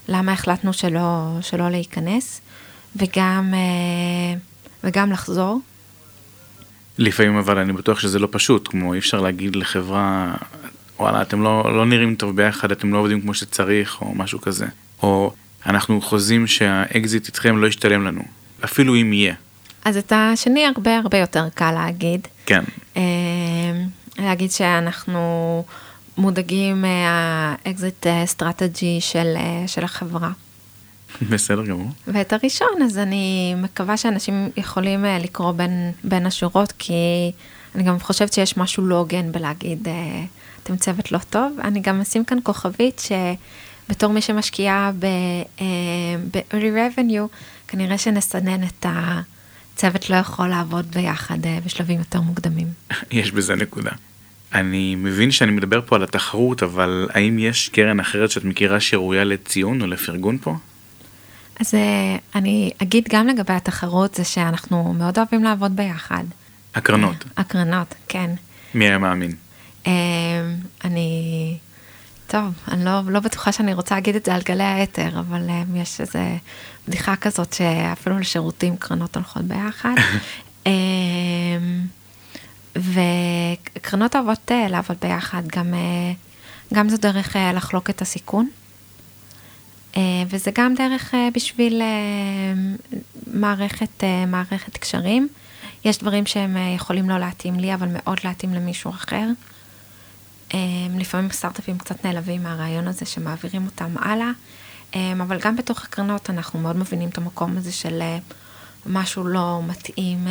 למה 0.07 0.31
החלטנו 0.31 0.73
שלא, 0.73 1.37
שלא 1.41 1.69
להיכנס, 1.69 2.41
וגם, 2.95 3.53
אה, 3.53 4.39
וגם 4.83 5.11
לחזור. 5.11 5.61
לפעמים 6.97 7.37
אבל 7.37 7.57
אני 7.57 7.73
בטוח 7.73 7.99
שזה 7.99 8.19
לא 8.19 8.27
פשוט, 8.31 8.67
כמו 8.67 8.93
אי 8.93 8.99
אפשר 8.99 9.21
להגיד 9.21 9.55
לחברה, 9.55 10.35
וואלה, 10.99 11.21
אתם 11.21 11.43
לא, 11.43 11.77
לא 11.77 11.85
נראים 11.85 12.15
טוב 12.15 12.35
ביחד, 12.35 12.71
אתם 12.71 12.93
לא 12.93 12.97
עובדים 12.97 13.21
כמו 13.21 13.33
שצריך, 13.33 14.01
או 14.01 14.15
משהו 14.15 14.41
כזה. 14.41 14.65
או 15.03 15.33
אנחנו 15.65 16.01
חוזים 16.01 16.47
שהאקזיט 16.47 17.27
איתכם 17.27 17.57
לא 17.57 17.67
ישתלם 17.67 18.05
לנו, 18.05 18.21
אפילו 18.65 18.95
אם 18.95 19.13
יהיה. 19.13 19.33
אז 19.85 19.97
את 19.97 20.13
השני 20.15 20.65
הרבה 20.65 20.97
הרבה 20.97 21.17
יותר 21.17 21.49
קל 21.55 21.71
להגיד. 21.71 22.27
כן. 22.45 22.63
אה, 22.97 23.01
להגיד 24.19 24.51
שאנחנו 24.51 25.63
מודאגים 26.17 26.81
מה 26.81 27.22
exit 27.22 28.05
strategy 28.25 29.01
של, 29.01 29.33
אה, 29.35 29.67
של 29.67 29.83
החברה. 29.83 30.31
בסדר 31.29 31.65
גמור. 31.65 31.87
ואת 32.07 32.33
הראשון, 32.33 32.81
אז 32.85 32.97
אני 32.97 33.55
מקווה 33.57 33.97
שאנשים 33.97 34.49
יכולים 34.57 35.05
אה, 35.05 35.19
לקרוא 35.19 35.51
בין, 35.51 35.91
בין 36.03 36.25
השורות, 36.25 36.73
כי 36.79 37.31
אני 37.75 37.83
גם 37.83 37.99
חושבת 37.99 38.33
שיש 38.33 38.57
משהו 38.57 38.85
לא 38.85 38.95
הוגן 38.95 39.31
בלהגיד, 39.31 39.87
אה, 39.87 40.23
אתם 40.63 40.77
צוות 40.77 41.11
לא 41.11 41.17
טוב. 41.29 41.59
אני 41.63 41.79
גם 41.79 42.01
אשים 42.01 42.25
כאן 42.25 42.37
כוכבית 42.43 43.01
שבתור 43.87 44.13
מי 44.13 44.21
שמשקיעה 44.21 44.91
ב-early 44.99 46.51
revenue, 46.51 47.37
כנראה 47.67 47.97
שנסנן 47.97 48.63
את 48.63 48.85
הצוות 48.89 50.09
לא 50.09 50.15
יכול 50.15 50.47
לעבוד 50.47 50.91
ביחד 50.91 51.37
בשלבים 51.65 51.99
יותר 51.99 52.21
מוקדמים. 52.21 52.67
יש 53.11 53.31
בזה 53.31 53.55
נקודה. 53.55 53.91
אני 54.55 54.95
מבין 54.95 55.31
שאני 55.31 55.51
מדבר 55.51 55.81
פה 55.85 55.95
על 55.95 56.03
התחרות, 56.03 56.63
אבל 56.63 57.07
האם 57.13 57.39
יש 57.39 57.69
קרן 57.69 57.99
אחרת 57.99 58.31
שאת 58.31 58.43
מכירה 58.43 58.79
שראויה 58.79 59.23
לציון 59.23 59.81
או 59.81 59.87
לפרגון 59.87 60.37
פה? 60.37 60.55
אז 61.59 61.75
אה, 61.75 62.17
אני 62.35 62.71
אגיד 62.81 63.07
גם 63.09 63.27
לגבי 63.27 63.53
התחרות, 63.53 64.15
זה 64.15 64.23
שאנחנו 64.23 64.93
מאוד 64.93 65.17
אוהבים 65.17 65.43
לעבוד 65.43 65.75
ביחד. 65.75 66.23
הקרנות. 66.75 67.25
הקרנות, 67.37 67.95
כן. 68.07 68.29
מי 68.73 68.85
היה 68.85 68.97
מאמין? 68.97 69.35
אה, 69.87 69.91
אני... 70.83 71.57
טוב, 72.27 72.53
אני 72.67 72.85
לא, 72.85 73.01
לא 73.07 73.19
בטוחה 73.19 73.51
שאני 73.51 73.73
רוצה 73.73 73.95
להגיד 73.95 74.15
את 74.15 74.25
זה 74.25 74.35
על 74.35 74.41
גלי 74.45 74.63
האתר, 74.63 75.19
אבל 75.19 75.49
um, 75.49 75.77
יש 75.77 76.01
איזו 76.01 76.19
בדיחה 76.87 77.15
כזאת 77.15 77.53
שאפילו 77.53 78.19
לשירותים 78.19 78.77
קרנות 78.77 79.15
הולכות 79.15 79.41
ביחד. 79.41 79.95
um, 80.63 80.67
וקרנות 82.75 84.15
אוהבות 84.15 84.51
אה, 84.51 84.67
לעבוד 84.67 84.97
ביחד, 85.01 85.47
גם, 85.47 85.73
אה, 85.73 86.13
גם 86.73 86.89
זו 86.89 86.97
דרך 86.97 87.35
אה, 87.35 87.53
לחלוק 87.53 87.89
את 87.89 88.01
הסיכון, 88.01 88.49
וזה 90.29 90.51
גם 90.53 90.75
דרך 90.75 91.13
בשביל 91.33 91.81
מערכת, 93.27 94.03
מערכת 94.27 94.77
קשרים. 94.77 95.27
יש 95.85 95.97
דברים 95.97 96.25
שהם 96.25 96.57
יכולים 96.75 97.09
לא 97.09 97.17
להתאים 97.17 97.55
לי, 97.59 97.73
אבל 97.73 97.87
מאוד 97.91 98.17
להתאים 98.23 98.53
למישהו 98.53 98.91
אחר. 98.91 99.27
לפעמים 100.97 101.31
סטארט-אפים 101.31 101.77
קצת 101.77 102.05
נעלבים 102.05 102.43
מהרעיון 102.43 102.87
הזה 102.87 103.05
שמעבירים 103.05 103.65
אותם 103.65 103.95
הלאה, 103.97 104.31
אבל 105.21 105.39
גם 105.39 105.55
בתוך 105.55 105.83
הקרנות 105.83 106.29
אנחנו 106.29 106.59
מאוד 106.59 106.77
מבינים 106.77 107.09
את 107.09 107.17
המקום 107.17 107.57
הזה 107.57 107.71
של 107.71 108.01
משהו 108.85 109.23
לא 109.23 109.61
מתאים 109.67 110.27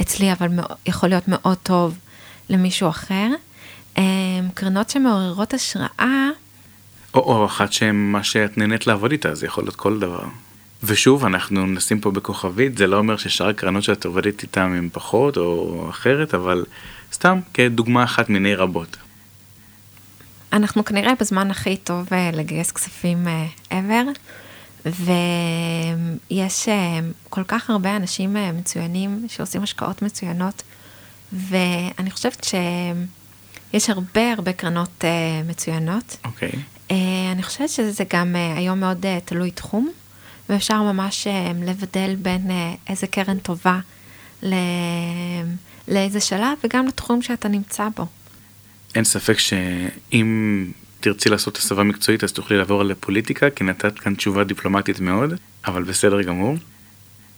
אצלי, 0.00 0.32
אבל 0.32 0.48
יכול 0.86 1.08
להיות 1.08 1.24
מאוד 1.28 1.56
טוב 1.62 1.98
למישהו 2.50 2.88
אחר. 2.88 3.28
אמ, 3.98 4.02
קרנות 4.54 4.90
שמעוררות 4.90 5.54
השראה. 5.54 6.28
או, 7.14 7.20
או 7.20 7.46
אחת 7.46 7.72
שמה 7.72 8.24
שאת 8.24 8.58
נהנית 8.58 8.86
לעבוד 8.86 9.12
איתה, 9.12 9.34
זה 9.34 9.46
יכול 9.46 9.64
להיות 9.64 9.76
כל 9.76 9.98
דבר. 10.00 10.24
ושוב, 10.82 11.24
אנחנו 11.24 11.66
נשים 11.66 12.00
פה 12.00 12.10
בכוכבית, 12.10 12.78
זה 12.78 12.86
לא 12.86 12.96
אומר 12.96 13.16
ששאר 13.16 13.48
הקרנות 13.48 13.82
שאת 13.82 14.04
עובדת 14.04 14.42
איתן 14.42 14.60
הן 14.60 14.88
פחות 14.92 15.36
או 15.36 15.86
אחרת, 15.90 16.34
אבל 16.34 16.64
סתם 17.12 17.40
כדוגמה 17.54 18.04
אחת 18.04 18.28
מיני 18.28 18.54
רבות. 18.54 18.96
אנחנו 20.52 20.84
כנראה 20.84 21.12
בזמן 21.20 21.50
הכי 21.50 21.76
טוב 21.76 22.08
אה, 22.12 22.30
לגייס 22.32 22.72
כספים 22.72 23.28
אה, 23.28 23.46
ever, 23.70 24.18
ויש 24.86 26.68
אה, 26.68 27.00
כל 27.28 27.44
כך 27.48 27.70
הרבה 27.70 27.96
אנשים 27.96 28.36
מצוינים 28.54 29.24
שעושים 29.28 29.62
השקעות 29.62 30.02
מצוינות, 30.02 30.62
ואני 31.32 32.10
חושבת 32.10 32.44
שיש 33.72 33.90
הרבה 33.90 34.32
הרבה 34.32 34.52
קרנות 34.52 35.04
מצוינות. 35.48 36.16
אוקיי. 36.24 36.48
Okay. 36.48 36.92
אני 37.32 37.42
חושבת 37.42 37.68
שזה 37.68 38.04
גם 38.12 38.36
היום 38.56 38.80
מאוד 38.80 39.06
תלוי 39.24 39.50
תחום, 39.50 39.90
ואפשר 40.48 40.82
ממש 40.82 41.26
לבדל 41.64 42.16
בין 42.22 42.50
איזה 42.88 43.06
קרן 43.06 43.38
טובה 43.38 43.80
לאיזה 45.88 46.20
שלב, 46.20 46.58
וגם 46.64 46.86
לתחום 46.86 47.22
שאתה 47.22 47.48
נמצא 47.48 47.88
בו. 47.96 48.06
אין 48.94 49.04
ספק 49.04 49.38
שאם 49.38 50.70
תרצי 51.00 51.28
לעשות 51.28 51.56
הסבה 51.56 51.82
מקצועית 51.82 52.24
אז 52.24 52.32
תוכלי 52.32 52.56
לעבור 52.56 52.82
לפוליטיקה, 52.82 53.50
כי 53.50 53.64
נתת 53.64 53.98
כאן 53.98 54.14
תשובה 54.14 54.44
דיפלומטית 54.44 55.00
מאוד, 55.00 55.34
אבל 55.66 55.82
בסדר 55.82 56.22
גמור. 56.22 56.56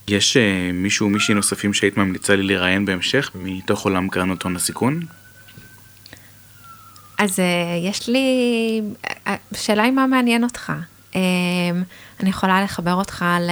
יש 0.07 0.37
uh, 0.37 0.73
מישהו 0.73 1.05
או 1.05 1.09
מישהי 1.09 1.33
נוספים 1.35 1.73
שהיית 1.73 1.97
ממליצה 1.97 2.35
לי 2.35 2.43
לראיין 2.43 2.85
בהמשך 2.85 3.31
מתוך 3.35 3.85
עולם 3.85 4.09
קרנות 4.09 4.43
הון 4.43 4.55
הסיכון? 4.55 4.99
אז 7.17 7.39
אה, 7.39 7.41
יש 7.89 8.09
לי, 8.09 8.27
השאלה 9.51 9.83
היא 9.83 9.91
מה 9.91 10.07
מעניין 10.07 10.43
אותך. 10.43 10.73
אני 12.19 12.29
יכולה 12.29 12.63
לחבר 12.63 12.93
אותך 12.93 13.25
ל, 13.39 13.51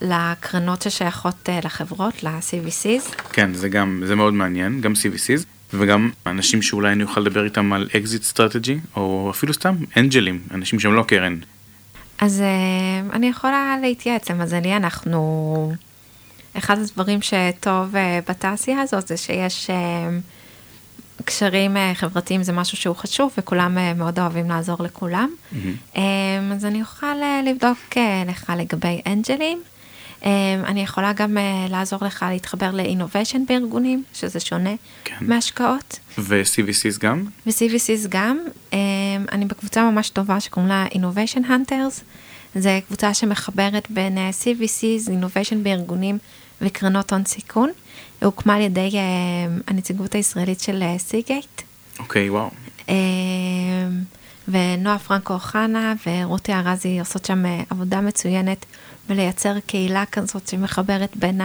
לקרנות 0.00 0.82
ששייכות 0.82 1.48
לחברות, 1.64 2.22
ל-CVCs. 2.22 3.22
כן, 3.32 3.54
זה 3.54 3.68
גם, 3.68 4.02
זה 4.06 4.14
מאוד 4.14 4.34
מעניין, 4.34 4.80
גם 4.80 4.92
CVCs. 4.92 5.57
וגם 5.74 6.10
אנשים 6.26 6.62
שאולי 6.62 6.92
אני 6.92 7.02
אוכל 7.02 7.20
לדבר 7.20 7.44
איתם 7.44 7.72
על 7.72 7.88
exit 7.96 8.22
strategy, 8.22 8.78
או 8.96 9.30
אפילו 9.30 9.54
סתם 9.54 9.74
אנג'לים, 9.96 10.42
אנשים 10.50 10.80
שהם 10.80 10.94
לא 10.94 11.02
קרן. 11.02 11.38
אז 12.20 12.42
אה, 12.42 13.14
אני 13.14 13.28
יכולה 13.28 13.76
להתייעץ, 13.82 14.30
למזלי 14.30 14.76
אנחנו, 14.76 15.72
אחד 16.58 16.78
הדברים 16.78 17.22
שטוב 17.22 17.94
אה, 17.94 18.30
בתעשייה 18.30 18.80
הזאת 18.80 19.08
זה 19.08 19.16
שיש 19.16 19.70
אה, 19.70 21.22
קשרים 21.24 21.76
חברתיים 21.94 22.42
זה 22.42 22.52
משהו 22.52 22.76
שהוא 22.76 22.96
חשוב 22.96 23.32
וכולם 23.38 23.98
מאוד 23.98 24.18
אוהבים 24.18 24.48
לעזור 24.48 24.76
לכולם. 24.80 25.30
Mm-hmm. 25.52 25.98
אז 26.54 26.64
אני 26.64 26.80
אוכל 26.80 27.16
לבדוק 27.46 27.96
לך 28.28 28.52
לגבי 28.56 29.02
אנג'לים. 29.06 29.62
אמ, 30.24 30.30
אני 30.66 30.82
יכולה 30.82 31.12
גם 31.12 31.38
אה, 31.38 31.66
לעזור 31.70 31.98
לך 32.02 32.26
להתחבר 32.30 32.70
לאינוביישן 32.70 33.42
בארגונים, 33.48 34.04
שזה 34.14 34.40
שונה 34.40 34.74
כן. 35.04 35.14
מהשקעות. 35.20 35.98
ו-CVCs 36.18 36.98
גם? 37.00 37.24
ו-CVCs 37.46 38.08
גם. 38.08 38.38
אמ, 38.72 38.78
אני 39.32 39.44
בקבוצה 39.44 39.90
ממש 39.90 40.10
טובה 40.10 40.40
שקוראים 40.40 40.68
לה 40.68 40.86
Innovation 40.92 41.40
Hunters. 41.48 42.02
זו 42.54 42.70
קבוצה 42.86 43.14
שמחברת 43.14 43.90
בין 43.90 44.18
אה, 44.18 44.30
CVCs, 44.42 45.10
אינוביישן 45.10 45.62
בארגונים 45.62 46.18
וקרנות 46.60 47.12
הון 47.12 47.24
סיכון. 47.24 47.70
היא 48.20 48.26
הוקמה 48.26 48.54
על 48.54 48.62
ידי 48.62 48.90
אה, 48.94 49.00
הנציגות 49.66 50.14
הישראלית 50.14 50.60
של 50.60 50.82
סיגייט. 50.98 51.62
אוקיי, 51.98 52.30
וואו. 52.30 52.50
אמ, 52.88 52.94
ונועה 54.48 54.98
פרנקו 54.98 55.32
אוחנה 55.34 55.94
ורותי 56.06 56.52
ארזי 56.52 56.98
עושות 56.98 57.24
שם 57.24 57.44
עבודה 57.70 58.00
מצוינת 58.00 58.66
ולייצר 59.08 59.60
קהילה 59.66 60.04
כזאת 60.06 60.48
שמחברת 60.48 61.16
בין 61.16 61.40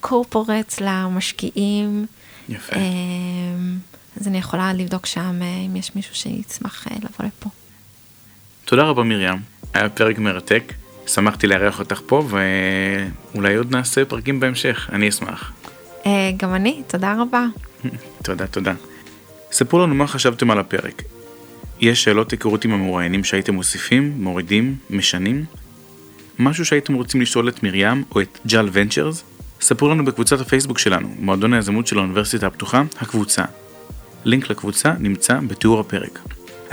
הקורפורטס 0.00 0.80
למשקיעים. 0.80 2.06
יפה. 2.48 2.76
אמ, 2.76 3.78
אז 4.20 4.28
אני 4.28 4.38
יכולה 4.38 4.72
לבדוק 4.72 5.06
שם 5.06 5.42
אה, 5.42 5.46
אם 5.66 5.76
יש 5.76 5.96
מישהו 5.96 6.14
שיצמח 6.14 6.86
אה, 6.90 6.96
לבוא 6.96 7.26
לפה. 7.26 7.50
תודה 8.64 8.82
רבה 8.82 9.02
מרים, 9.02 9.38
היה 9.74 9.88
פרק 9.88 10.18
מרתק, 10.18 10.72
שמחתי 11.06 11.46
לארח 11.46 11.78
אותך 11.78 12.00
פה 12.06 12.28
ואולי 13.34 13.54
עוד 13.54 13.70
נעשה 13.70 14.04
פרקים 14.04 14.40
בהמשך, 14.40 14.88
אני 14.92 15.08
אשמח. 15.08 15.52
אה, 16.06 16.30
גם 16.36 16.54
אני, 16.54 16.82
תודה 16.86 17.14
רבה. 17.18 17.46
תודה, 18.24 18.46
תודה. 18.46 18.74
ספרו 19.52 19.78
לנו 19.78 19.94
מה 19.94 20.06
חשבתם 20.06 20.50
על 20.50 20.58
הפרק. 20.58 21.02
יש 21.80 22.04
שאלות 22.04 22.30
היכרות 22.30 22.64
עם 22.64 22.72
המרואיינים 22.72 23.24
שהייתם 23.24 23.54
מוסיפים, 23.54 24.14
מורידים, 24.18 24.76
משנים? 24.90 25.44
משהו 26.38 26.64
שהייתם 26.64 26.94
רוצים 26.94 27.20
לשאול 27.20 27.48
את 27.48 27.62
מרים 27.62 28.04
או 28.14 28.20
את 28.20 28.38
ג'ל 28.46 28.68
ונצ'רס? 28.72 29.24
ספרו 29.60 29.88
לנו 29.88 30.04
בקבוצת 30.04 30.40
הפייסבוק 30.40 30.78
שלנו, 30.78 31.14
מועדון 31.18 31.52
היזמות 31.52 31.86
של 31.86 31.98
האוניברסיטה 31.98 32.46
הפתוחה, 32.46 32.82
הקבוצה. 33.00 33.44
לינק 34.24 34.50
לקבוצה 34.50 34.92
נמצא 34.98 35.38
בתיאור 35.48 35.80
הפרק. 35.80 36.18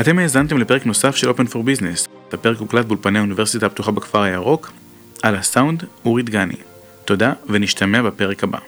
אתם 0.01 0.19
האזנתם 0.19 0.57
לפרק 0.57 0.85
נוסף 0.85 1.15
של 1.15 1.29
Open 1.29 1.53
for 1.53 1.55
Business. 1.55 2.07
הפרק 2.33 2.57
הוקלט 2.57 2.85
באולפני 2.85 3.19
האוניברסיטה 3.19 3.65
הפתוחה 3.65 3.91
בכפר 3.91 4.21
הירוק. 4.21 4.71
על 5.23 5.35
הסאונד, 5.35 5.83
אורי 6.05 6.23
דגני. 6.23 6.55
תודה 7.05 7.33
ונשתמע 7.49 8.01
בפרק 8.01 8.43
הבא. 8.43 8.59